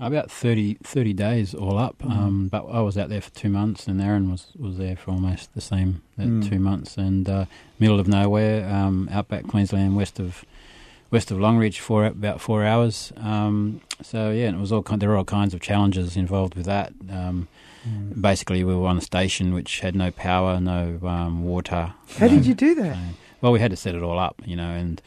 About 0.00 0.30
30, 0.30 0.78
30 0.82 1.12
days 1.12 1.54
all 1.54 1.76
up. 1.78 1.98
Mm. 1.98 2.10
Um, 2.10 2.48
but 2.48 2.64
I 2.66 2.80
was 2.80 2.96
out 2.96 3.10
there 3.10 3.20
for 3.20 3.30
two 3.30 3.50
months, 3.50 3.86
and 3.86 4.00
Aaron 4.00 4.30
was, 4.30 4.46
was 4.58 4.78
there 4.78 4.96
for 4.96 5.10
almost 5.10 5.52
the 5.54 5.60
same 5.60 6.00
Mm. 6.18 6.48
two 6.48 6.58
months. 6.58 6.96
And 6.96 7.28
uh, 7.28 7.44
middle 7.78 8.00
of 8.00 8.08
nowhere, 8.08 8.66
um, 8.68 9.08
outback 9.12 9.46
Queensland, 9.46 9.96
west 9.96 10.18
of 10.18 10.44
west 11.10 11.30
of 11.30 11.38
Longreach, 11.38 11.78
for 11.80 12.04
about 12.06 12.40
four 12.40 12.64
hours. 12.64 13.12
Um, 13.16 13.80
so 14.02 14.30
yeah, 14.30 14.46
and 14.46 14.56
it 14.56 14.60
was 14.60 14.70
all 14.72 14.82
there 14.82 15.08
were 15.08 15.16
all 15.16 15.24
kinds 15.24 15.54
of 15.54 15.60
challenges 15.60 16.16
involved 16.16 16.54
with 16.54 16.66
that. 16.66 16.92
Um, 17.10 17.48
Mm. 17.88 18.20
Basically, 18.20 18.62
we 18.62 18.74
were 18.74 18.86
on 18.86 18.98
a 18.98 19.00
station 19.00 19.54
which 19.54 19.80
had 19.80 19.94
no 19.94 20.10
power, 20.10 20.60
no 20.60 20.98
um, 21.02 21.44
water. 21.44 21.94
How 22.18 22.26
no- 22.26 22.28
did 22.28 22.44
you 22.44 22.52
do 22.52 22.74
that? 22.74 22.94
well, 23.40 23.52
we 23.52 23.58
had 23.58 23.70
to 23.70 23.76
set 23.78 23.94
it 23.94 24.02
all 24.02 24.18
up, 24.18 24.42
you 24.44 24.54
know, 24.54 24.68
and 24.70 25.00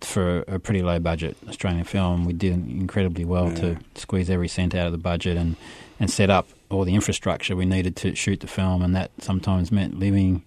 for 0.00 0.40
a 0.46 0.58
pretty 0.58 0.82
low 0.82 0.98
budget 0.98 1.36
Australian 1.48 1.84
film, 1.84 2.24
we 2.24 2.32
did 2.32 2.52
incredibly 2.52 3.24
well 3.24 3.50
to 3.56 3.76
squeeze 3.94 4.30
every 4.30 4.48
cent 4.48 4.74
out 4.74 4.86
of 4.86 4.92
the 4.92 4.98
budget 4.98 5.36
and, 5.36 5.56
and 5.98 6.10
set 6.10 6.30
up 6.30 6.48
all 6.70 6.84
the 6.84 6.94
infrastructure 6.94 7.54
we 7.56 7.64
needed 7.64 7.96
to 7.96 8.14
shoot 8.14 8.40
the 8.40 8.46
film, 8.46 8.82
and 8.82 8.94
that 8.96 9.10
sometimes 9.18 9.70
meant 9.72 9.98
living 9.98 10.42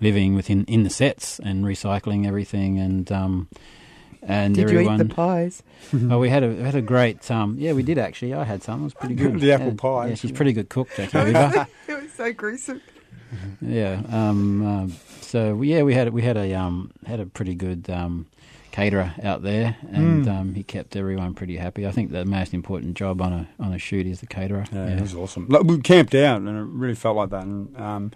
living 0.00 0.34
within 0.34 0.64
in 0.64 0.82
the 0.82 0.90
sets 0.90 1.38
and 1.40 1.64
recycling 1.64 2.26
everything 2.26 2.78
and 2.78 3.12
um, 3.12 3.48
and 4.22 4.54
Did 4.54 4.64
everyone. 4.64 4.98
you 4.98 5.04
eat 5.04 5.08
the 5.08 5.14
pies? 5.14 5.62
oh, 6.10 6.18
we 6.18 6.28
had 6.30 6.42
a 6.42 6.48
we 6.48 6.62
had 6.62 6.74
a 6.74 6.82
great 6.82 7.30
um, 7.30 7.56
yeah 7.58 7.72
we 7.72 7.82
did 7.82 7.98
actually. 7.98 8.32
I 8.34 8.44
had 8.44 8.62
some. 8.62 8.80
It 8.80 8.84
was 8.84 8.94
pretty 8.94 9.14
good. 9.16 9.38
The 9.40 9.52
apple 9.52 9.66
Yeah, 9.68 9.74
pies. 9.76 10.08
Yeah, 10.10 10.14
she's 10.16 10.32
pretty 10.32 10.52
good 10.54 10.68
cook, 10.70 10.88
Jacki 10.90 11.24
Weaver. 11.24 11.66
it 11.88 12.02
was 12.02 12.12
so 12.12 12.32
gruesome. 12.32 12.80
Yeah. 13.60 14.02
Um, 14.10 14.66
um, 14.66 14.92
so 15.20 15.60
yeah, 15.62 15.82
we 15.82 15.94
had 15.94 16.12
we 16.12 16.22
had 16.22 16.36
a 16.36 16.52
um, 16.54 16.90
had 17.06 17.20
a 17.20 17.26
pretty 17.26 17.54
good 17.54 17.88
um, 17.90 18.26
caterer 18.72 19.12
out 19.22 19.42
there, 19.42 19.76
and 19.90 20.26
Mm. 20.26 20.28
um, 20.40 20.54
he 20.54 20.62
kept 20.62 20.96
everyone 20.96 21.34
pretty 21.34 21.56
happy. 21.56 21.86
I 21.86 21.90
think 21.92 22.10
the 22.12 22.24
most 22.24 22.54
important 22.54 22.94
job 22.94 23.20
on 23.20 23.32
a 23.32 23.48
on 23.58 23.72
a 23.72 23.78
shoot 23.78 24.06
is 24.06 24.20
the 24.20 24.26
caterer. 24.26 24.64
Yeah, 24.72 24.88
it 24.96 25.00
was 25.00 25.14
awesome. 25.14 25.46
Like, 25.48 25.64
we 25.64 25.78
camped 25.80 26.14
out, 26.14 26.38
and 26.40 26.48
it 26.48 26.52
really 26.52 26.94
felt 26.94 27.16
like 27.16 27.30
that. 27.30 27.44
And 27.44 27.76
um, 27.80 28.10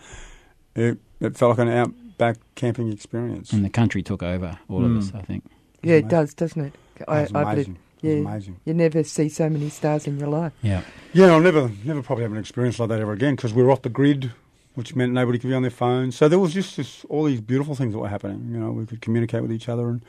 it, 0.75 0.99
it 1.21 1.37
felt 1.37 1.59
like 1.59 1.67
an 1.69 1.73
outback 1.73 2.37
camping 2.55 2.93
experience. 2.93 3.53
And 3.53 3.65
the 3.65 3.71
country 3.71 4.03
took 4.03 4.23
over 4.23 4.59
all 4.69 4.81
Mm. 4.81 4.97
of 4.97 5.03
us. 5.03 5.13
I 5.15 5.23
think. 5.23 5.45
Yeah, 5.83 5.97
it 5.97 6.09
does, 6.09 6.35
doesn't 6.35 6.61
it? 6.65 6.75
That's 7.07 7.31
believe- 7.33 7.47
amazing. 7.49 7.79
It 8.03 8.07
was 8.09 8.15
yeah, 8.17 8.21
amazing. 8.21 8.57
You 8.67 8.75
never 8.75 9.03
see 9.03 9.29
so 9.31 9.49
many 9.49 9.71
stars 9.71 10.07
in 10.07 10.19
your 10.19 10.29
life. 10.29 10.53
Yeah. 10.61 10.83
Yeah, 11.15 11.29
I'll 11.33 11.41
never, 11.41 11.71
never 11.85 12.03
probably 12.03 12.25
have 12.25 12.33
an 12.33 12.39
experience 12.39 12.79
like 12.79 12.91
that 12.91 13.01
ever 13.01 13.13
again 13.13 13.35
because 13.35 13.55
we 13.55 13.63
were 13.63 13.71
off 13.71 13.81
the 13.81 13.89
grid, 13.89 14.31
which 14.75 14.95
meant 14.95 15.13
nobody 15.13 15.39
could 15.39 15.49
be 15.49 15.55
on 15.55 15.63
their 15.63 15.71
phone. 15.71 16.13
So 16.13 16.29
there 16.29 16.39
was 16.39 16.53
just 16.53 16.77
this, 16.77 17.05
all 17.07 17.25
these 17.25 17.41
beautiful 17.41 17.75
things 17.75 17.93
that 17.93 17.99
were 17.99 18.09
happening. 18.09 18.49
You 18.51 18.59
know, 18.59 18.73
we 18.73 18.87
could 18.87 19.01
communicate 19.01 19.43
with 19.43 19.53
each 19.53 19.69
other, 19.69 19.89
and 19.89 20.05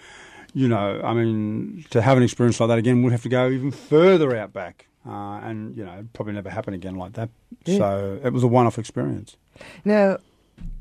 you 0.53 0.67
know, 0.67 1.01
I 1.03 1.13
mean, 1.13 1.85
to 1.89 2.01
have 2.01 2.17
an 2.17 2.23
experience 2.23 2.59
like 2.59 2.69
that 2.69 2.77
again, 2.77 3.03
we'd 3.03 3.11
have 3.11 3.23
to 3.23 3.29
go 3.29 3.49
even 3.49 3.71
further 3.71 4.35
out 4.35 4.53
back, 4.53 4.87
uh, 5.05 5.39
and 5.43 5.75
you 5.77 5.85
know, 5.85 5.93
it'd 5.93 6.13
probably 6.13 6.33
never 6.33 6.49
happen 6.49 6.73
again 6.73 6.95
like 6.95 7.13
that. 7.13 7.29
Yeah. 7.65 7.77
So 7.77 8.19
it 8.23 8.31
was 8.33 8.43
a 8.43 8.47
one-off 8.47 8.77
experience. 8.77 9.37
Now, 9.83 10.17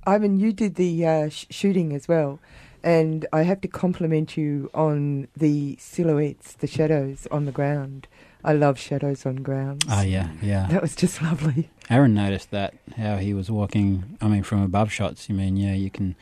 Ivan, 0.06 0.38
you 0.40 0.52
did 0.52 0.76
the 0.76 1.06
uh, 1.06 1.28
sh- 1.28 1.46
shooting 1.50 1.92
as 1.92 2.08
well, 2.08 2.38
and 2.82 3.26
I 3.32 3.42
have 3.42 3.60
to 3.62 3.68
compliment 3.68 4.36
you 4.36 4.70
on 4.74 5.28
the 5.36 5.76
silhouettes, 5.80 6.52
the 6.54 6.66
shadows 6.66 7.26
on 7.30 7.44
the 7.44 7.52
ground. 7.52 8.06
I 8.44 8.52
love 8.52 8.78
shadows 8.78 9.24
on 9.26 9.36
grounds. 9.36 9.84
Oh 9.88 10.02
yeah, 10.02 10.28
yeah. 10.42 10.66
That 10.68 10.82
was 10.82 10.94
just 10.94 11.22
lovely. 11.22 11.70
Aaron 11.90 12.14
noticed 12.14 12.50
that 12.50 12.74
how 12.96 13.16
he 13.16 13.32
was 13.34 13.50
walking. 13.50 14.18
I 14.20 14.28
mean, 14.28 14.42
from 14.42 14.62
above 14.62 14.92
shots. 14.92 15.28
You 15.28 15.34
mean, 15.34 15.56
yeah, 15.56 15.72
you 15.74 15.90
can 15.90 16.14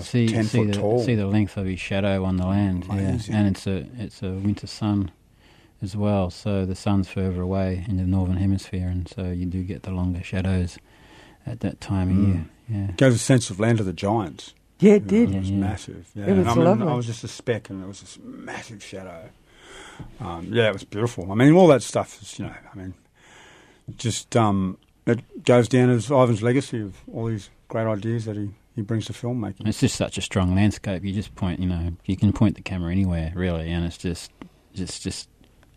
see 0.00 0.28
see 0.42 0.64
the 0.64 0.72
tall. 0.72 1.02
see 1.04 1.14
the 1.14 1.26
length 1.26 1.56
of 1.56 1.66
his 1.66 1.80
shadow 1.80 2.24
on 2.24 2.36
the 2.36 2.46
land. 2.46 2.86
Amazing. 2.88 3.34
Yeah, 3.34 3.40
and 3.40 3.48
it's 3.56 3.66
a 3.66 3.86
it's 3.98 4.22
a 4.22 4.30
winter 4.32 4.66
sun 4.66 5.10
as 5.82 5.96
well. 5.96 6.30
So 6.30 6.66
the 6.66 6.74
sun's 6.74 7.08
further 7.08 7.40
away 7.40 7.84
in 7.88 7.96
the 7.96 8.02
northern 8.04 8.36
hemisphere, 8.36 8.88
and 8.88 9.08
so 9.08 9.24
you 9.30 9.46
do 9.46 9.62
get 9.62 9.82
the 9.84 9.90
longer 9.92 10.22
shadows 10.22 10.76
at 11.46 11.60
that 11.60 11.80
time 11.80 12.10
of 12.10 12.16
Mm. 12.16 12.26
year. 12.28 12.44
Yeah. 12.68 12.92
Gave 12.96 13.14
a 13.14 13.18
sense 13.18 13.50
of 13.50 13.58
Land 13.58 13.80
of 13.80 13.86
the 13.86 13.92
Giants. 13.92 14.54
Yeah, 14.78 14.92
it 14.94 14.94
You 14.94 15.00
know, 15.00 15.26
did. 15.26 15.34
It 15.34 15.38
was 15.40 15.50
Yeah, 15.50 15.54
yeah. 15.56 15.60
massive. 15.60 16.06
Yeah. 16.14 16.26
It 16.26 16.36
was 16.36 16.46
I 16.46 16.54
mean, 16.54 16.64
lovely. 16.64 16.86
I 16.86 16.94
was 16.94 17.06
just 17.06 17.24
a 17.24 17.28
speck, 17.28 17.68
and 17.70 17.82
it 17.82 17.86
was 17.88 18.00
this 18.00 18.18
massive 18.22 18.82
shadow. 18.82 19.30
Um, 20.20 20.48
yeah, 20.52 20.68
it 20.68 20.72
was 20.72 20.84
beautiful. 20.84 21.30
I 21.30 21.34
mean, 21.34 21.52
all 21.52 21.66
that 21.68 21.82
stuff 21.82 22.20
is, 22.22 22.38
you 22.38 22.46
know, 22.46 22.54
I 22.72 22.76
mean, 22.76 22.94
just 23.96 24.36
um, 24.36 24.78
it 25.06 25.44
goes 25.44 25.68
down 25.68 25.90
as 25.90 26.10
Ivan's 26.10 26.42
legacy 26.42 26.80
of 26.82 26.96
all 27.12 27.26
these 27.26 27.50
great 27.68 27.86
ideas 27.86 28.24
that 28.26 28.36
he, 28.36 28.50
he 28.76 28.82
brings 28.82 29.06
to 29.06 29.12
filmmaking. 29.12 29.66
It's 29.66 29.80
just 29.80 29.96
such 29.96 30.18
a 30.18 30.20
strong 30.22 30.54
landscape. 30.54 31.04
You 31.04 31.12
just 31.12 31.34
point, 31.34 31.60
you 31.60 31.66
know, 31.68 31.92
you 32.06 32.16
can 32.16 32.32
point 32.32 32.56
the 32.56 32.62
camera 32.62 32.92
anywhere 32.92 33.32
really, 33.34 33.70
and 33.70 33.84
it's 33.84 33.98
just, 33.98 34.30
just, 34.74 35.02
just, 35.02 35.28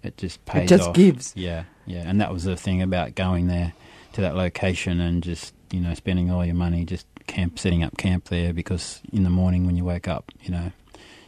it 0.03 0.17
just 0.17 0.43
pays 0.45 0.63
It 0.63 0.77
just 0.77 0.89
off. 0.89 0.95
gives. 0.95 1.33
Yeah, 1.35 1.63
yeah, 1.85 2.03
and 2.05 2.19
that 2.21 2.31
was 2.31 2.43
the 2.43 2.55
thing 2.55 2.81
about 2.81 3.15
going 3.15 3.47
there 3.47 3.73
to 4.13 4.21
that 4.21 4.35
location 4.35 4.99
and 4.99 5.23
just, 5.23 5.53
you 5.71 5.79
know, 5.79 5.93
spending 5.95 6.29
all 6.29 6.45
your 6.45 6.55
money 6.55 6.85
just 6.85 7.07
camp, 7.25 7.57
setting 7.57 7.83
up 7.83 7.97
camp 7.97 8.25
there 8.25 8.53
because 8.53 9.01
in 9.11 9.23
the 9.23 9.29
morning 9.29 9.65
when 9.65 9.75
you 9.75 9.83
wake 9.85 10.07
up, 10.07 10.31
you 10.41 10.51
know, 10.51 10.71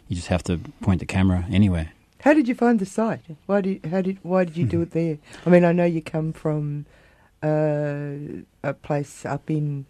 you 0.07 0.15
just 0.15 0.27
have 0.27 0.43
to 0.43 0.59
point 0.81 0.99
the 0.99 1.05
camera 1.05 1.45
anywhere. 1.49 1.91
How 2.25 2.33
did 2.33 2.47
you 2.47 2.55
find 2.55 2.79
the 2.79 2.87
site? 2.87 3.21
Why 3.45 3.61
did 3.61 3.85
how 3.85 4.01
did 4.01 4.17
why 4.23 4.45
did 4.45 4.57
you 4.57 4.65
do 4.65 4.81
it 4.81 4.91
there? 4.91 5.19
I 5.45 5.49
mean, 5.51 5.63
I 5.63 5.71
know 5.71 5.85
you 5.85 6.01
come 6.01 6.33
from 6.33 6.87
uh, 7.43 8.41
a 8.63 8.73
place 8.73 9.27
up 9.27 9.51
in 9.51 9.85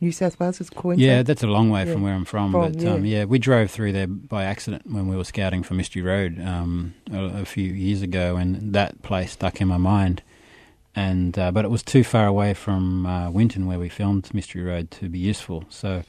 New 0.00 0.12
South 0.12 0.38
Wales, 0.38 0.60
it's 0.60 0.70
Queensland. 0.70 1.00
Yeah, 1.00 1.22
that's 1.24 1.42
a 1.42 1.48
long 1.48 1.70
way 1.70 1.84
Yeah. 1.84 1.92
from 1.92 2.02
where 2.02 2.14
I'm 2.14 2.24
from. 2.24 2.52
From, 2.52 2.72
but 2.72 2.84
um, 2.86 3.04
yeah. 3.04 3.18
yeah, 3.18 3.24
we 3.24 3.40
drove 3.40 3.70
through 3.70 3.92
there 3.92 4.06
by 4.06 4.44
accident 4.44 4.82
when 4.86 5.08
we 5.08 5.16
were 5.16 5.24
scouting 5.24 5.64
for 5.64 5.74
Mystery 5.74 6.02
Road 6.02 6.40
um, 6.40 6.94
a, 7.10 7.40
a 7.42 7.44
few 7.44 7.72
years 7.72 8.00
ago, 8.00 8.36
and 8.36 8.72
that 8.72 9.02
place 9.02 9.32
stuck 9.32 9.60
in 9.60 9.66
my 9.66 9.78
mind. 9.78 10.22
And 10.94 11.36
uh, 11.36 11.50
but 11.50 11.64
it 11.64 11.70
was 11.72 11.82
too 11.82 12.04
far 12.04 12.26
away 12.28 12.54
from 12.54 13.06
uh, 13.06 13.30
Winton, 13.30 13.66
where 13.66 13.80
we 13.80 13.88
filmed 13.88 14.32
Mystery 14.32 14.62
Road, 14.62 14.92
to 14.92 15.08
be 15.08 15.18
useful. 15.18 15.64
So 15.68 16.04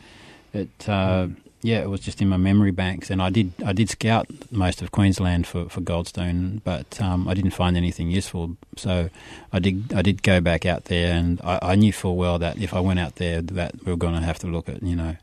it, 0.53 0.87
uh, 0.87 1.29
yeah, 1.61 1.79
it 1.79 1.89
was 1.89 2.01
just 2.01 2.21
in 2.21 2.29
my 2.29 2.37
memory 2.37 2.71
banks. 2.71 3.09
And 3.09 3.21
I 3.21 3.29
did, 3.29 3.51
I 3.65 3.73
did 3.73 3.89
scout 3.89 4.27
most 4.51 4.81
of 4.81 4.91
Queensland 4.91 5.47
for, 5.47 5.69
for 5.69 5.81
Goldstone, 5.81 6.61
but 6.63 7.01
um, 7.01 7.27
I 7.27 7.33
didn't 7.33 7.51
find 7.51 7.75
anything 7.75 8.09
useful. 8.11 8.57
So 8.75 9.09
I 9.51 9.59
did, 9.59 9.93
I 9.93 10.01
did 10.01 10.23
go 10.23 10.39
back 10.39 10.65
out 10.65 10.85
there, 10.85 11.13
and 11.13 11.41
I, 11.43 11.59
I 11.61 11.75
knew 11.75 11.91
full 11.91 12.15
well 12.15 12.39
that 12.39 12.57
if 12.57 12.73
I 12.73 12.79
went 12.79 12.99
out 12.99 13.15
there, 13.15 13.41
that 13.41 13.83
we 13.85 13.91
were 13.91 13.97
going 13.97 14.13
to 14.13 14.21
have 14.21 14.39
to 14.39 14.47
look 14.47 14.69
at, 14.69 14.83
you 14.83 14.95
know, 14.95 15.15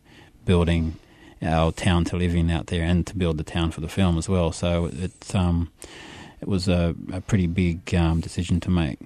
building 0.44 0.96
our 1.42 1.72
town 1.72 2.04
to 2.04 2.16
live 2.16 2.34
in 2.34 2.50
out 2.50 2.66
there, 2.66 2.82
and 2.82 3.06
to 3.06 3.16
build 3.16 3.38
the 3.38 3.44
town 3.44 3.70
for 3.70 3.80
the 3.80 3.88
film 3.88 4.18
as 4.18 4.28
well. 4.28 4.50
So 4.50 4.86
it, 4.86 5.34
um, 5.34 5.70
it 6.40 6.48
was 6.48 6.68
a, 6.68 6.94
a 7.12 7.20
pretty 7.20 7.46
big 7.46 7.94
um, 7.94 8.20
decision 8.20 8.60
to 8.60 8.70
make. 8.70 8.98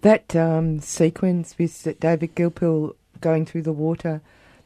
That 0.00 0.34
um, 0.34 0.80
sequence 0.80 1.54
with 1.58 1.82
David 2.00 2.34
Gulpilil 2.34 2.94
going 3.20 3.46
through 3.46 3.62
the 3.62 3.72
water, 3.72 4.20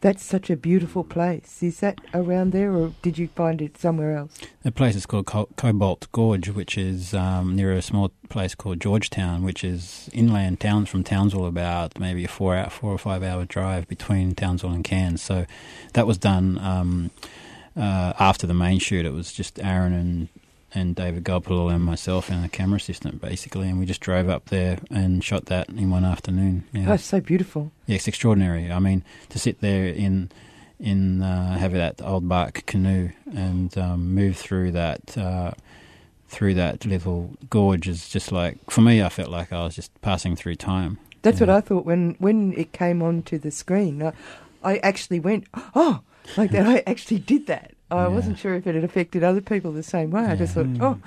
that's 0.06 0.24
such 0.24 0.50
a 0.50 0.56
beautiful 0.56 1.02
place. 1.02 1.64
Is 1.64 1.80
that 1.80 2.00
around 2.14 2.52
there, 2.52 2.72
or 2.72 2.92
did 3.02 3.18
you 3.18 3.26
find 3.26 3.60
it 3.60 3.76
somewhere 3.76 4.16
else? 4.16 4.38
The 4.62 4.70
place 4.70 4.94
is 4.94 5.04
called 5.04 5.26
Co- 5.26 5.48
Cobbold 5.56 6.06
Gorge, 6.12 6.48
which 6.50 6.78
is 6.78 7.12
um, 7.12 7.56
near 7.56 7.72
a 7.72 7.82
small 7.82 8.12
place 8.28 8.54
called 8.54 8.80
Georgetown, 8.80 9.42
which 9.42 9.64
is 9.64 10.08
inland 10.12 10.60
towns 10.60 10.88
from 10.88 11.02
Townsville, 11.02 11.44
about 11.44 11.98
maybe 11.98 12.22
a 12.22 12.28
four 12.28 12.54
hour, 12.54 12.70
four 12.70 12.92
or 12.92 12.98
five 12.98 13.24
hour 13.24 13.44
drive 13.46 13.88
between 13.88 14.36
Townsville 14.36 14.70
and 14.70 14.84
Cairns. 14.84 15.22
So 15.22 15.44
that 15.94 16.06
was 16.06 16.18
done 16.18 16.58
um, 16.58 17.10
uh, 17.76 18.12
after 18.20 18.46
the 18.46 18.54
main 18.54 18.78
shoot. 18.78 19.04
It 19.06 19.12
was 19.12 19.32
just 19.32 19.58
Aaron 19.58 19.92
and 19.92 20.28
and 20.76 20.94
David 20.94 21.24
Gulpilil 21.24 21.72
and 21.74 21.82
myself 21.82 22.28
and 22.30 22.44
a 22.44 22.48
camera 22.48 22.76
assistant 22.76 23.20
basically, 23.20 23.68
and 23.68 23.78
we 23.80 23.86
just 23.86 24.00
drove 24.00 24.28
up 24.28 24.44
there 24.46 24.78
and 24.90 25.24
shot 25.24 25.46
that 25.46 25.68
in 25.70 25.90
one 25.90 26.04
afternoon. 26.04 26.64
Yeah. 26.72 26.90
Oh, 26.90 26.92
it's 26.94 27.04
so 27.04 27.20
beautiful. 27.20 27.72
Yeah, 27.86 27.96
it's 27.96 28.06
extraordinary. 28.08 28.70
I 28.70 28.78
mean, 28.78 29.02
to 29.30 29.38
sit 29.38 29.60
there 29.60 29.86
in 29.86 30.30
in 30.78 31.22
uh, 31.22 31.56
have 31.58 31.72
that 31.72 32.02
old 32.02 32.28
bark 32.28 32.64
canoe 32.66 33.08
and 33.34 33.76
um, 33.78 34.14
move 34.14 34.36
through 34.36 34.72
that 34.72 35.16
uh, 35.16 35.52
through 36.28 36.54
that 36.54 36.84
little 36.84 37.30
gorge 37.48 37.88
is 37.88 38.08
just 38.08 38.30
like 38.30 38.58
for 38.70 38.82
me. 38.82 39.02
I 39.02 39.08
felt 39.08 39.30
like 39.30 39.52
I 39.52 39.64
was 39.64 39.74
just 39.74 39.90
passing 40.02 40.36
through 40.36 40.56
time. 40.56 40.98
That's 41.22 41.40
Yeah. 41.40 41.46
what 41.46 41.56
I 41.56 41.60
thought 41.62 41.86
when 41.86 42.16
when 42.18 42.52
it 42.56 42.72
came 42.72 43.02
onto 43.02 43.38
the 43.38 43.50
screen. 43.50 44.02
I, 44.02 44.12
I 44.62 44.78
actually 44.78 45.20
went, 45.20 45.44
oh, 45.74 46.00
like 46.36 46.50
that. 46.50 46.66
I 46.66 46.82
actually 46.86 47.20
did 47.20 47.46
that. 47.46 47.72
I 47.90 48.02
Yeah. 48.02 48.08
wasn't 48.08 48.38
sure 48.38 48.54
if 48.54 48.66
it 48.66 48.74
had 48.74 48.84
affected 48.84 49.22
other 49.22 49.40
people 49.40 49.72
the 49.72 49.82
same 49.82 50.10
way. 50.10 50.24
I 50.24 50.36
just 50.36 50.54
thought, 50.54 50.66
oh. 50.80 50.98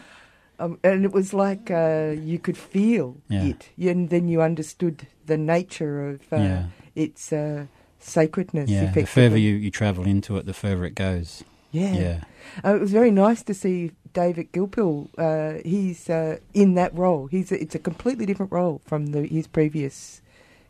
Um, 0.62 0.78
and 0.84 1.06
it 1.06 1.13
was 1.13 1.34
like 1.34 1.72
uh, 1.72 2.13
you 2.20 2.38
could 2.38 2.58
feel 2.58 3.18
Yeah. 3.30 3.46
it, 3.46 3.70
and 3.80 4.10
then 4.10 4.28
you 4.28 4.42
understood 4.42 5.08
the 5.26 5.38
nature 5.38 6.10
of 6.10 6.22
uh, 6.34 6.36
Yeah. 6.38 6.65
its 6.96 7.32
uh, 7.32 7.65
sacredness. 8.00 8.70
Yeah, 8.70 8.92
the 8.92 9.06
further 9.06 9.38
you, 9.38 9.56
you 9.56 9.72
travel 9.72 10.06
into 10.06 10.36
it, 10.38 10.46
the 10.46 10.54
further 10.54 10.84
it 10.86 10.96
goes. 10.96 11.44
Yeah. 11.72 11.94
Yeah. 11.94 12.20
Uh, 12.65 12.76
it 12.76 12.82
was 12.82 12.92
very 12.92 13.12
nice 13.12 13.42
to 13.44 13.54
see 13.54 13.92
David 14.12 14.52
Gulpilil. 14.52 15.08
Uh, 15.18 15.62
he's 15.63 16.10
uh, 16.10 16.39
in 16.54 16.74
that 16.76 16.94
role. 16.98 17.28
He's 17.28 17.52
a, 17.52 17.62
it's 17.62 17.76
a 17.76 17.80
completely 17.80 18.26
different 18.26 18.52
role 18.52 18.82
from 18.86 19.08
the, 19.08 19.22
his 19.28 19.48
previous 19.48 20.22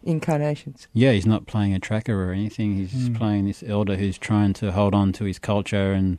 incarnations. 0.04 0.88
Yeah, 0.94 1.12
he's 1.12 1.26
not 1.26 1.46
playing 1.48 1.74
a 1.74 1.80
tracker 1.80 2.30
or 2.30 2.32
anything. 2.32 2.76
He's 2.76 3.10
Mm. 3.10 3.16
playing 3.18 3.46
this 3.48 3.64
elder 3.66 3.96
who's 3.96 4.18
trying 4.18 4.54
to 4.54 4.72
hold 4.72 4.94
on 4.96 5.12
to 5.14 5.26
his 5.26 5.40
culture 5.40 5.92
and 5.94 6.18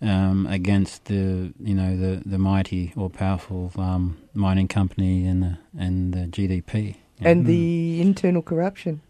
um, 0.00 0.46
against 0.48 1.04
the 1.04 1.52
you 1.60 1.74
know 1.74 1.96
the, 1.96 2.22
the 2.26 2.38
mighty 2.38 2.92
or 2.96 3.08
powerful 3.08 3.70
um, 3.76 4.16
mining 4.34 4.66
company 4.68 5.24
and 5.24 5.42
the 5.42 5.58
and 5.78 6.12
the 6.12 6.26
GDP. 6.26 6.96
Yeah. 7.20 7.28
And 7.28 7.46
the 7.46 8.00
internal 8.00 8.42
corruption. 8.42 9.00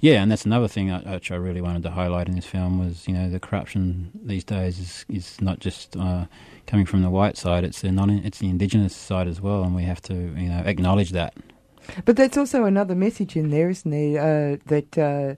Yeah, 0.00 0.20
and 0.20 0.30
that's 0.30 0.44
another 0.44 0.68
thing 0.68 0.90
I, 0.90 0.98
which 1.14 1.30
I 1.30 1.36
really 1.36 1.62
wanted 1.62 1.82
to 1.84 1.90
highlight 1.92 2.28
in 2.28 2.34
this 2.34 2.44
film 2.44 2.78
was 2.78 3.08
you 3.08 3.14
know 3.14 3.30
the 3.30 3.40
corruption 3.40 4.10
these 4.22 4.44
days 4.44 4.78
is 4.78 5.06
is 5.08 5.40
not 5.40 5.60
just 5.60 5.96
uh, 5.96 6.26
coming 6.66 6.84
from 6.84 7.00
the 7.00 7.08
white 7.08 7.38
side; 7.38 7.64
it's 7.64 7.80
the 7.80 7.90
non 7.90 8.10
it's 8.10 8.38
the 8.40 8.50
indigenous 8.50 8.94
side 8.94 9.28
as 9.28 9.40
well, 9.40 9.62
and 9.62 9.74
we 9.74 9.84
have 9.84 10.02
to 10.02 10.14
you 10.14 10.48
know 10.50 10.62
acknowledge 10.66 11.12
that. 11.12 11.32
But 12.04 12.16
that's 12.16 12.36
also 12.36 12.64
another 12.64 12.94
message 12.94 13.36
in 13.36 13.50
there, 13.50 13.70
isn't 13.70 13.90
there? 13.90 14.20
Uh, 14.20 14.56
that 14.66 14.98
uh, 14.98 15.34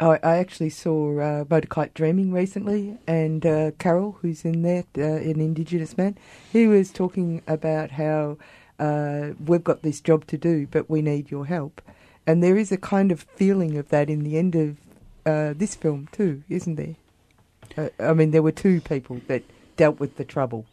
I, 0.00 0.18
I 0.22 0.36
actually 0.38 0.70
saw 0.70 1.18
uh, 1.18 1.60
Dreaming 1.94 2.32
recently, 2.32 2.98
and 3.06 3.46
uh, 3.46 3.70
Carol, 3.78 4.18
who's 4.20 4.44
in 4.44 4.62
there, 4.62 4.84
uh, 4.98 5.02
an 5.02 5.40
Indigenous 5.40 5.96
man, 5.96 6.16
he 6.52 6.66
was 6.66 6.90
talking 6.90 7.42
about 7.46 7.92
how 7.92 8.36
uh, 8.78 9.30
we've 9.44 9.64
got 9.64 9.82
this 9.82 10.00
job 10.00 10.26
to 10.26 10.36
do, 10.36 10.66
but 10.70 10.90
we 10.90 11.00
need 11.00 11.30
your 11.30 11.46
help. 11.46 11.80
And 12.26 12.42
there 12.42 12.56
is 12.56 12.72
a 12.72 12.76
kind 12.76 13.10
of 13.12 13.22
feeling 13.36 13.78
of 13.78 13.88
that 13.88 14.10
in 14.10 14.22
the 14.24 14.36
end 14.36 14.54
of 14.54 14.76
uh, 15.24 15.54
this 15.56 15.74
film 15.74 16.08
too, 16.12 16.42
isn't 16.48 16.76
there? 16.76 17.92
I 17.98 18.12
mean, 18.12 18.30
there 18.30 18.42
were 18.42 18.52
two 18.52 18.80
people 18.80 19.20
that 19.28 19.42
dealt 19.76 19.98
with 19.98 20.16
the 20.16 20.24
trouble. 20.24 20.66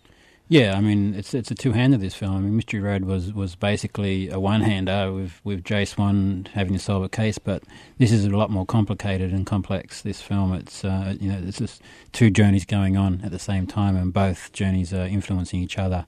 Yeah, 0.54 0.78
I 0.78 0.82
mean 0.82 1.16
it's 1.16 1.34
it's 1.34 1.50
a 1.50 1.56
two 1.56 1.72
hander 1.72 1.98
this 1.98 2.13
film. 2.13 2.36
I 2.36 2.39
mean 2.39 2.56
Mystery 2.56 2.80
Road 2.80 3.06
was, 3.06 3.34
was 3.34 3.56
basically 3.56 4.30
a 4.30 4.39
one 4.39 4.62
hander 4.62 5.12
with 5.12 5.42
with 5.44 5.63
Jay 5.63 5.84
Swan 5.84 6.48
having 6.54 6.74
to 6.74 6.80
solve 6.80 7.02
a 7.02 7.10
case, 7.10 7.39
but 7.39 7.63
this 7.98 8.12
is 8.12 8.24
a 8.26 8.30
lot 8.30 8.52
more 8.52 8.63
complicated 8.63 9.34
and 9.34 9.48
complex. 9.48 10.04
This 10.04 10.22
film, 10.22 10.54
it's 10.54 10.86
uh, 10.86 11.16
you 11.20 11.32
know 11.32 11.42
it's 11.44 11.58
just 11.58 11.82
two 12.12 12.30
journeys 12.30 12.66
going 12.66 12.98
on 12.98 13.22
at 13.24 13.32
the 13.32 13.39
same 13.39 13.66
time, 13.66 13.96
and 13.96 14.13
both 14.13 14.52
journeys 14.54 14.94
are 14.94 15.08
influencing 15.08 15.60
each 15.60 15.80
other. 15.80 16.06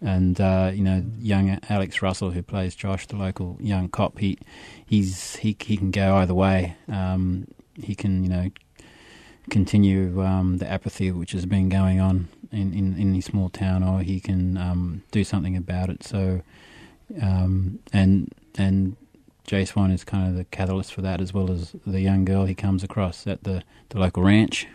And 0.00 0.40
uh, 0.40 0.72
you 0.74 0.82
know, 0.82 1.04
young 1.20 1.60
Alex 1.68 2.02
Russell, 2.02 2.32
who 2.32 2.42
plays 2.42 2.74
Josh, 2.74 3.06
the 3.06 3.14
local 3.14 3.56
young 3.60 3.88
cop, 3.88 4.18
he 4.18 4.38
he's 4.84 5.36
he 5.36 5.56
he 5.60 5.76
can 5.76 5.92
go 5.92 6.16
either 6.16 6.34
way. 6.34 6.76
Um, 6.88 7.46
he 7.80 7.94
can 7.94 8.24
you 8.24 8.28
know 8.28 8.50
continue 9.50 10.20
um, 10.20 10.58
the 10.58 10.68
apathy 10.68 11.12
which 11.12 11.30
has 11.30 11.46
been 11.46 11.68
going 11.68 12.00
on 12.00 12.28
in, 12.54 12.72
in, 12.72 12.96
in 12.98 13.14
his 13.14 13.24
small 13.26 13.48
town, 13.48 13.82
or 13.82 14.00
he 14.00 14.20
can 14.20 14.56
um, 14.56 15.02
do 15.10 15.24
something 15.24 15.56
about 15.56 15.90
it. 15.90 16.02
So, 16.04 16.40
um, 17.20 17.80
and 17.92 18.32
and 18.56 18.96
Jay 19.46 19.64
Swan 19.64 19.90
is 19.90 20.04
kind 20.04 20.28
of 20.28 20.36
the 20.36 20.44
catalyst 20.44 20.94
for 20.94 21.02
that, 21.02 21.20
as 21.20 21.34
well 21.34 21.50
as 21.50 21.74
the 21.86 22.00
young 22.00 22.24
girl 22.24 22.46
he 22.46 22.54
comes 22.54 22.82
across 22.82 23.26
at 23.26 23.44
the, 23.44 23.62
the 23.90 23.98
local 23.98 24.22
ranch. 24.22 24.66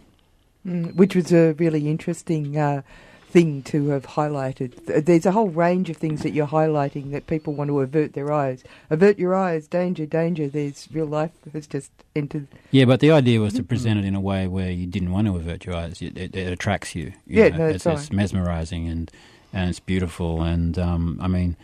Mm, 0.66 0.96
which 0.96 1.16
was 1.16 1.32
a 1.32 1.54
really 1.54 1.88
interesting 1.90 2.58
uh, 2.58 2.82
thing 3.30 3.62
to 3.64 3.90
have 3.90 4.06
highlighted. 4.06 5.06
There's 5.06 5.26
a 5.26 5.32
whole 5.32 5.50
range 5.50 5.90
of 5.90 5.98
things 5.98 6.24
that 6.24 6.32
you're 6.32 6.48
highlighting 6.48 7.12
that 7.12 7.28
people 7.28 7.54
want 7.54 7.70
to 7.70 7.80
avert 7.80 8.14
their 8.14 8.32
eyes. 8.32 8.64
Avert 8.90 9.20
your 9.20 9.36
eyes, 9.36 9.68
danger, 9.68 10.06
danger. 10.06 10.48
There's 10.48 10.88
real 10.92 11.06
life 11.06 11.32
has 11.54 11.68
just 11.68 11.92
entered. 12.16 12.48
Yeah, 12.72 12.86
but 12.86 13.00
the 13.00 13.12
idea 13.12 13.40
was 13.40 13.54
to 13.54 13.64
present 13.64 14.00
it 14.00 14.06
in 14.06 14.16
a 14.16 14.20
way 14.22 14.48
where 14.48 14.72
you 14.72 14.88
didn't 14.88 15.12
want 15.12 15.28
to 15.28 15.36
avert 15.36 15.66
your 15.66 15.76
eyes. 15.76 16.02
It, 16.02 16.18
it, 16.18 16.36
it 16.36 16.52
attracts 16.52 16.96
you. 16.96 17.14
you 17.28 17.44
Yeah, 17.44 17.50
know, 17.50 17.58
no, 17.58 17.68
it's, 17.68 17.86
it's 17.86 18.02
it's 18.04 18.12
mesmerizing 18.12 18.88
and 18.88 19.12
and 19.54 19.70
it's 19.70 19.80
beautiful. 19.80 20.42
And 20.42 20.78
um, 20.80 21.20
I 21.22 21.28
mean, 21.28 21.56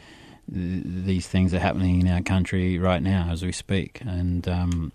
th- 0.53 0.83
these 0.85 1.27
things 1.27 1.53
are 1.53 1.59
happening 1.59 2.01
in 2.01 2.07
our 2.07 2.21
country 2.21 2.77
right 2.77 3.01
now 3.01 3.29
as 3.31 3.43
we 3.43 3.51
speak. 3.51 4.01
And 4.01 4.47
um, 4.47 4.91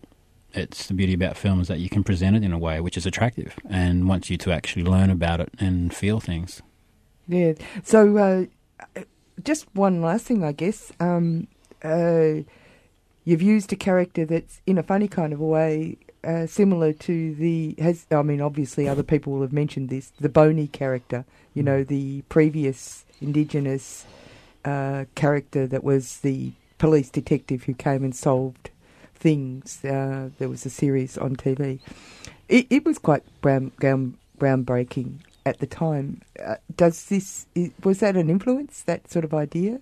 it's 0.54 0.86
the 0.86 0.94
beauty 0.94 1.14
about 1.14 1.36
film 1.36 1.60
is 1.60 1.68
that 1.68 1.78
you 1.78 1.88
can 1.88 2.02
present 2.02 2.36
it 2.36 2.42
in 2.42 2.52
a 2.52 2.58
way 2.58 2.80
which 2.80 2.96
is 2.96 3.06
attractive 3.06 3.54
and 3.68 4.08
wants 4.08 4.30
you 4.30 4.36
to 4.38 4.52
actually 4.52 4.84
learn 4.84 5.10
about 5.10 5.40
it 5.40 5.50
and 5.58 5.94
feel 5.94 6.20
things. 6.20 6.62
Yeah. 7.28 7.52
So, 7.84 8.16
uh, 8.96 9.02
just 9.44 9.66
one 9.74 10.02
last 10.02 10.26
thing, 10.26 10.42
I 10.44 10.52
guess. 10.52 10.92
Um, 11.00 11.46
uh, 11.82 12.42
you've 13.24 13.42
used 13.42 13.72
a 13.72 13.76
character 13.76 14.24
that's 14.24 14.60
in 14.66 14.78
a 14.78 14.82
funny 14.82 15.08
kind 15.08 15.32
of 15.32 15.40
a 15.40 15.44
way, 15.44 15.96
uh, 16.24 16.46
similar 16.46 16.92
to 16.92 17.34
the. 17.34 17.74
Has 17.78 18.06
I 18.10 18.22
mean, 18.22 18.40
obviously, 18.40 18.88
other 18.88 19.02
people 19.02 19.32
will 19.32 19.42
have 19.42 19.52
mentioned 19.52 19.88
this. 19.88 20.12
The 20.20 20.28
Boney 20.28 20.66
character, 20.66 21.24
you 21.54 21.62
know, 21.62 21.84
the 21.84 22.22
previous 22.22 23.04
Indigenous 23.20 24.06
uh, 24.64 25.04
character 25.14 25.66
that 25.66 25.84
was 25.84 26.18
the 26.18 26.52
police 26.78 27.10
detective 27.10 27.64
who 27.64 27.74
came 27.74 28.02
and 28.02 28.14
solved 28.14 28.69
things. 29.20 29.85
Uh, 29.85 30.30
there 30.38 30.48
was 30.48 30.66
a 30.66 30.70
series 30.70 31.16
on 31.18 31.37
TV. 31.37 31.78
It, 32.48 32.66
it 32.70 32.85
was 32.85 32.98
quite 32.98 33.22
ground, 33.42 33.76
ground, 33.76 34.16
groundbreaking 34.38 35.20
at 35.46 35.59
the 35.61 35.66
time. 35.66 36.22
Uh, 36.44 36.56
does 36.76 37.04
this 37.06 37.46
i 37.56 37.70
was 37.85 38.00
that 38.00 38.16
an 38.16 38.28
influence? 38.30 38.83
That 38.83 39.11
sort 39.11 39.24
of 39.24 39.33
idea? 39.35 39.80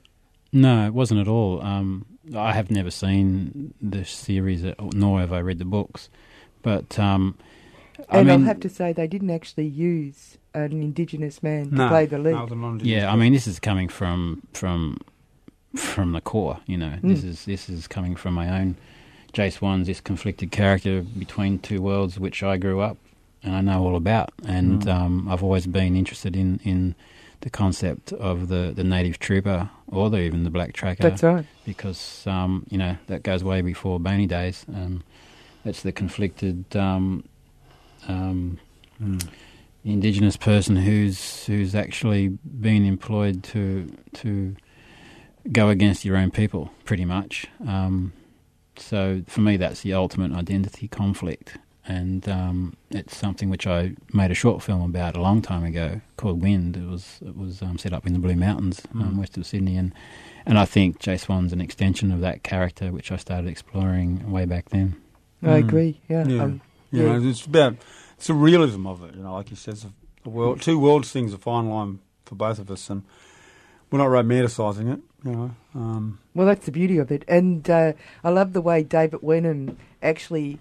No, 0.53 0.87
it 0.87 0.95
wasn't 0.95 1.21
at 1.21 1.29
all. 1.29 1.63
Um, 1.63 2.05
I 2.37 2.53
have 2.53 2.71
never 2.71 2.91
seen 2.91 3.75
the 3.81 4.05
series, 4.05 4.65
nor 4.95 5.21
have 5.21 5.33
I 5.33 5.41
read 5.41 5.59
the 5.59 5.65
books. 5.65 6.11
But 6.63 6.99
um, 6.99 7.37
I 8.09 8.19
and 8.19 8.29
mean, 8.29 8.41
I'll 8.41 8.47
have 8.47 8.61
to 8.61 8.69
say 8.69 8.93
they 8.93 9.07
didn't 9.07 9.31
actually 9.31 9.67
use 9.67 10.39
an 10.55 10.73
Indigenous 10.83 11.43
man 11.43 11.71
to 11.71 11.89
play 11.89 12.07
the 12.07 12.19
lead. 12.19 12.33
no, 12.35 12.47
the 12.47 12.55
non-Indigenous 12.55 13.03
yeah, 13.03 13.13
I 13.13 13.17
mean, 13.17 13.33
this 13.33 13.47
is 13.47 13.59
coming 13.61 13.89
from 13.89 14.43
from 14.53 14.99
from 15.77 16.13
the 16.13 16.21
core. 16.21 16.59
You 16.67 16.79
know, 16.79 16.95
this 17.03 17.21
Mm. 17.23 17.29
is 17.29 17.45
this 17.45 17.69
is 17.69 17.87
coming 17.87 18.17
from 18.17 18.35
my 18.35 18.61
own. 18.61 18.77
Jay 19.39 19.51
Swan's 19.51 19.87
this 19.87 20.01
conflicted 20.01 20.51
character 20.51 21.01
between 21.17 21.61
two 21.61 21.81
worlds, 21.81 22.19
which 22.19 22.43
I 22.43 22.57
grew 22.57 22.81
up 22.81 22.97
and 23.41 23.55
I 23.55 23.61
know 23.61 23.85
all 23.87 23.95
about, 23.95 24.31
and 24.45 24.83
Mm. 24.83 24.93
um, 24.93 25.29
I've 25.29 25.45
always 25.45 25.65
been 25.69 25.95
interested 25.95 26.35
in 26.35 26.59
in 26.65 26.97
the 27.43 27.51
concept 27.51 28.13
of 28.15 28.49
the, 28.49 28.73
the 28.75 28.83
native 28.83 29.21
trooper 29.21 29.71
or 29.87 30.11
the, 30.11 30.19
even 30.23 30.43
the 30.43 30.51
black 30.51 30.73
tracker. 30.73 31.05
That's 31.05 31.23
right. 31.23 31.47
Because 31.65 32.27
um, 32.27 32.67
you 32.69 32.79
know 32.79 32.97
that 33.07 33.23
goes 33.23 33.45
way 33.45 33.61
before 33.63 34.01
Boney 34.01 34.27
days. 34.27 34.67
Um, 34.75 35.05
that's 35.65 35.83
the 35.83 35.93
conflicted 35.93 36.65
um, 36.77 37.23
um, 38.09 38.59
Mm. 39.01 39.23
indigenous 39.85 40.37
person 40.37 40.75
who's 40.75 41.47
who's 41.47 41.77
actually 41.77 42.27
been 42.69 42.85
employed 42.85 43.45
to 43.53 43.87
to 44.15 44.57
go 45.53 45.69
against 45.69 46.05
your 46.05 46.17
own 46.17 46.33
people, 46.33 46.73
pretty 46.85 47.05
much. 47.05 47.47
Um, 47.65 48.13
so 48.81 49.23
for 49.27 49.41
me, 49.41 49.57
that's 49.57 49.83
the 49.83 49.93
ultimate 49.95 50.33
identity 50.33 50.89
conflict, 50.89 51.57
and 51.87 52.29
um, 52.29 52.77
it's 52.91 53.17
something 53.17 53.51
which 53.51 53.67
I 53.67 53.95
made 54.13 54.31
a 54.31 54.35
short 54.35 54.63
film 54.63 54.83
about 54.83 55.17
a 55.17 55.21
long 55.21 55.43
time 55.43 55.65
ago 55.65 56.01
called 56.17 56.43
Wind. 56.43 56.77
It 56.77 56.87
was 56.89 57.19
it 57.25 57.37
was 57.37 57.63
um, 57.63 57.79
set 57.79 57.93
up 57.93 58.07
in 58.07 58.13
the 58.13 58.19
Blue 58.19 58.37
Mountains, 58.37 58.83
um, 58.95 59.15
Mm. 59.15 59.19
west 59.19 59.37
of 59.37 59.47
Sydney, 59.47 59.77
and 59.77 59.93
and 60.47 60.59
I 60.59 60.65
think 60.65 60.99
Jay 60.99 61.17
Swan's 61.17 61.53
an 61.53 61.61
extension 61.61 62.11
of 62.13 62.21
that 62.21 62.43
character, 62.43 62.91
which 62.93 63.11
I 63.13 63.17
started 63.17 63.49
exploring 63.49 64.31
way 64.31 64.45
back 64.47 64.71
then. 64.71 64.97
I 65.43 65.47
Mm. 65.47 65.59
agree. 65.69 66.01
Yeah. 66.09 66.27
Yeah. 66.27 66.43
Um, 66.45 66.61
You 66.91 67.03
know, 67.05 67.21
it's 67.23 67.45
about 67.45 67.77
it's 68.17 68.27
the 68.29 68.35
realism 68.35 68.87
of 68.87 69.03
it. 69.05 69.15
You 69.15 69.23
know, 69.23 69.35
like 69.35 69.51
you 69.51 69.57
said, 69.57 69.77
the 70.25 70.31
world, 70.31 70.61
two 70.63 70.79
worlds 70.79 71.11
things 71.13 71.33
a 71.35 71.39
fine 71.39 71.69
line 71.69 71.99
for 72.25 72.35
both 72.35 72.59
of 72.59 72.71
us, 72.71 72.89
and 72.91 73.03
we're 73.91 73.99
not 73.99 74.09
romanticising 74.09 74.93
it. 74.93 75.01
You 75.25 75.33
know, 75.33 75.51
um, 75.75 76.19
Well, 76.35 76.47
that's 76.47 76.67
the 76.67 76.73
beauty 76.73 76.99
of 76.99 77.11
it, 77.11 77.25
and 77.27 77.69
uh, 77.69 77.93
I 78.23 78.31
love 78.31 78.53
the 78.53 78.61
way 78.61 78.83
David 78.85 79.21
Wenham 79.23 79.77
actually 80.03 80.59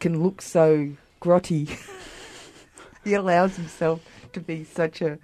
can 0.00 0.22
look 0.22 0.42
so 0.42 0.90
grotty. 1.20 1.68
he 3.04 3.14
allows 3.14 3.56
himself 3.56 4.00
to 4.32 4.40
be 4.40 4.64
such 4.64 5.00
a 5.00 5.18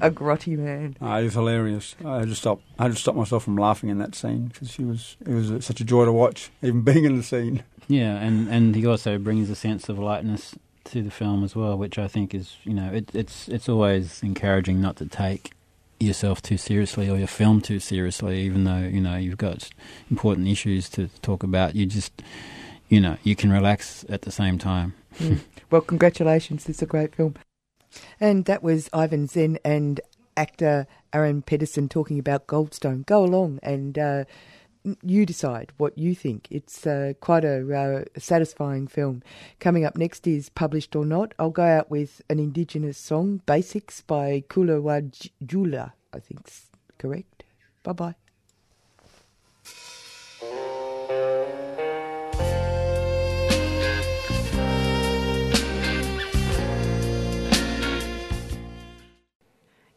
a 0.00 0.10
grotty 0.12 0.56
man. 0.56 0.96
uh, 1.02 1.18
it 1.18 1.24
was 1.24 1.34
hilarious. 1.34 1.96
I 2.04 2.20
had 2.20 2.28
to 2.28 2.34
stop. 2.36 2.60
I 2.78 2.84
had 2.84 2.92
to 2.92 2.98
stop 2.98 3.16
myself 3.16 3.42
from 3.42 3.56
laughing 3.56 3.88
in 3.88 3.98
that 3.98 4.14
scene 4.14 4.46
because 4.46 4.70
she 4.70 4.84
was. 4.84 5.16
It 5.26 5.32
was 5.32 5.50
uh, 5.50 5.60
such 5.60 5.80
a 5.80 5.84
joy 5.84 6.04
to 6.04 6.12
watch, 6.12 6.50
even 6.62 6.82
being 6.90 7.04
in 7.04 7.16
the 7.16 7.22
scene. 7.22 7.64
Yeah, 7.88 8.16
and, 8.16 8.48
and 8.48 8.76
he 8.76 8.86
also 8.86 9.18
brings 9.18 9.50
a 9.50 9.56
sense 9.56 9.88
of 9.88 9.98
lightness 9.98 10.54
to 10.84 11.02
the 11.02 11.10
film 11.10 11.42
as 11.42 11.56
well, 11.56 11.76
which 11.76 11.98
I 11.98 12.06
think 12.06 12.32
is 12.34 12.56
you 12.62 12.74
know 12.74 12.92
it, 12.92 13.10
it's 13.14 13.48
it's 13.48 13.68
always 13.68 14.22
encouraging 14.22 14.80
not 14.80 14.96
to 14.96 15.06
take 15.06 15.52
yourself 16.02 16.42
too 16.42 16.56
seriously 16.56 17.08
or 17.08 17.16
your 17.16 17.26
film 17.26 17.60
too 17.60 17.80
seriously, 17.80 18.40
even 18.42 18.64
though 18.64 18.78
you 18.78 19.00
know 19.00 19.16
you've 19.16 19.38
got 19.38 19.68
important 20.10 20.48
issues 20.48 20.88
to 20.90 21.08
talk 21.22 21.42
about. 21.42 21.74
You 21.74 21.86
just 21.86 22.22
you 22.88 23.00
know 23.00 23.16
you 23.22 23.36
can 23.36 23.50
relax 23.50 24.04
at 24.08 24.22
the 24.22 24.32
same 24.32 24.58
time. 24.58 24.94
Mm. 25.18 25.40
Well, 25.70 25.80
congratulations. 25.80 26.68
Is 26.68 26.82
a 26.82 26.86
great 26.86 27.14
film. 27.14 27.34
And 28.20 28.44
that 28.46 28.62
was 28.62 28.88
Ivan 28.92 29.28
Sen 29.28 29.58
and 29.64 30.00
actor 30.36 30.86
Aaron 31.12 31.42
Pedersen 31.42 31.88
talking 31.88 32.18
about 32.18 32.46
Goldstone. 32.46 33.04
Go 33.06 33.24
along 33.24 33.58
and 33.62 33.98
uh, 33.98 34.24
you 35.02 35.26
decide 35.26 35.72
what 35.76 35.96
you 35.96 36.14
think. 36.14 36.48
It's 36.50 36.86
uh, 36.86 37.12
quite 37.20 37.44
a 37.44 37.60
uh, 37.74 38.04
satisfying 38.18 38.86
film. 38.86 39.22
Coming 39.60 39.84
up 39.84 39.96
next 39.96 40.26
is 40.26 40.48
Published 40.48 40.96
or 40.96 41.04
Not. 41.04 41.34
I'll 41.38 41.50
go 41.50 41.62
out 41.62 41.90
with 41.90 42.22
an 42.28 42.38
Indigenous 42.38 42.98
song, 42.98 43.42
Basics 43.46 44.00
by 44.00 44.44
Kula 44.48 44.80
Wajula, 44.82 45.92
I 46.12 46.18
think's 46.18 46.66
correct. 46.98 47.44
Bye 47.82 47.92
bye. 47.92 48.14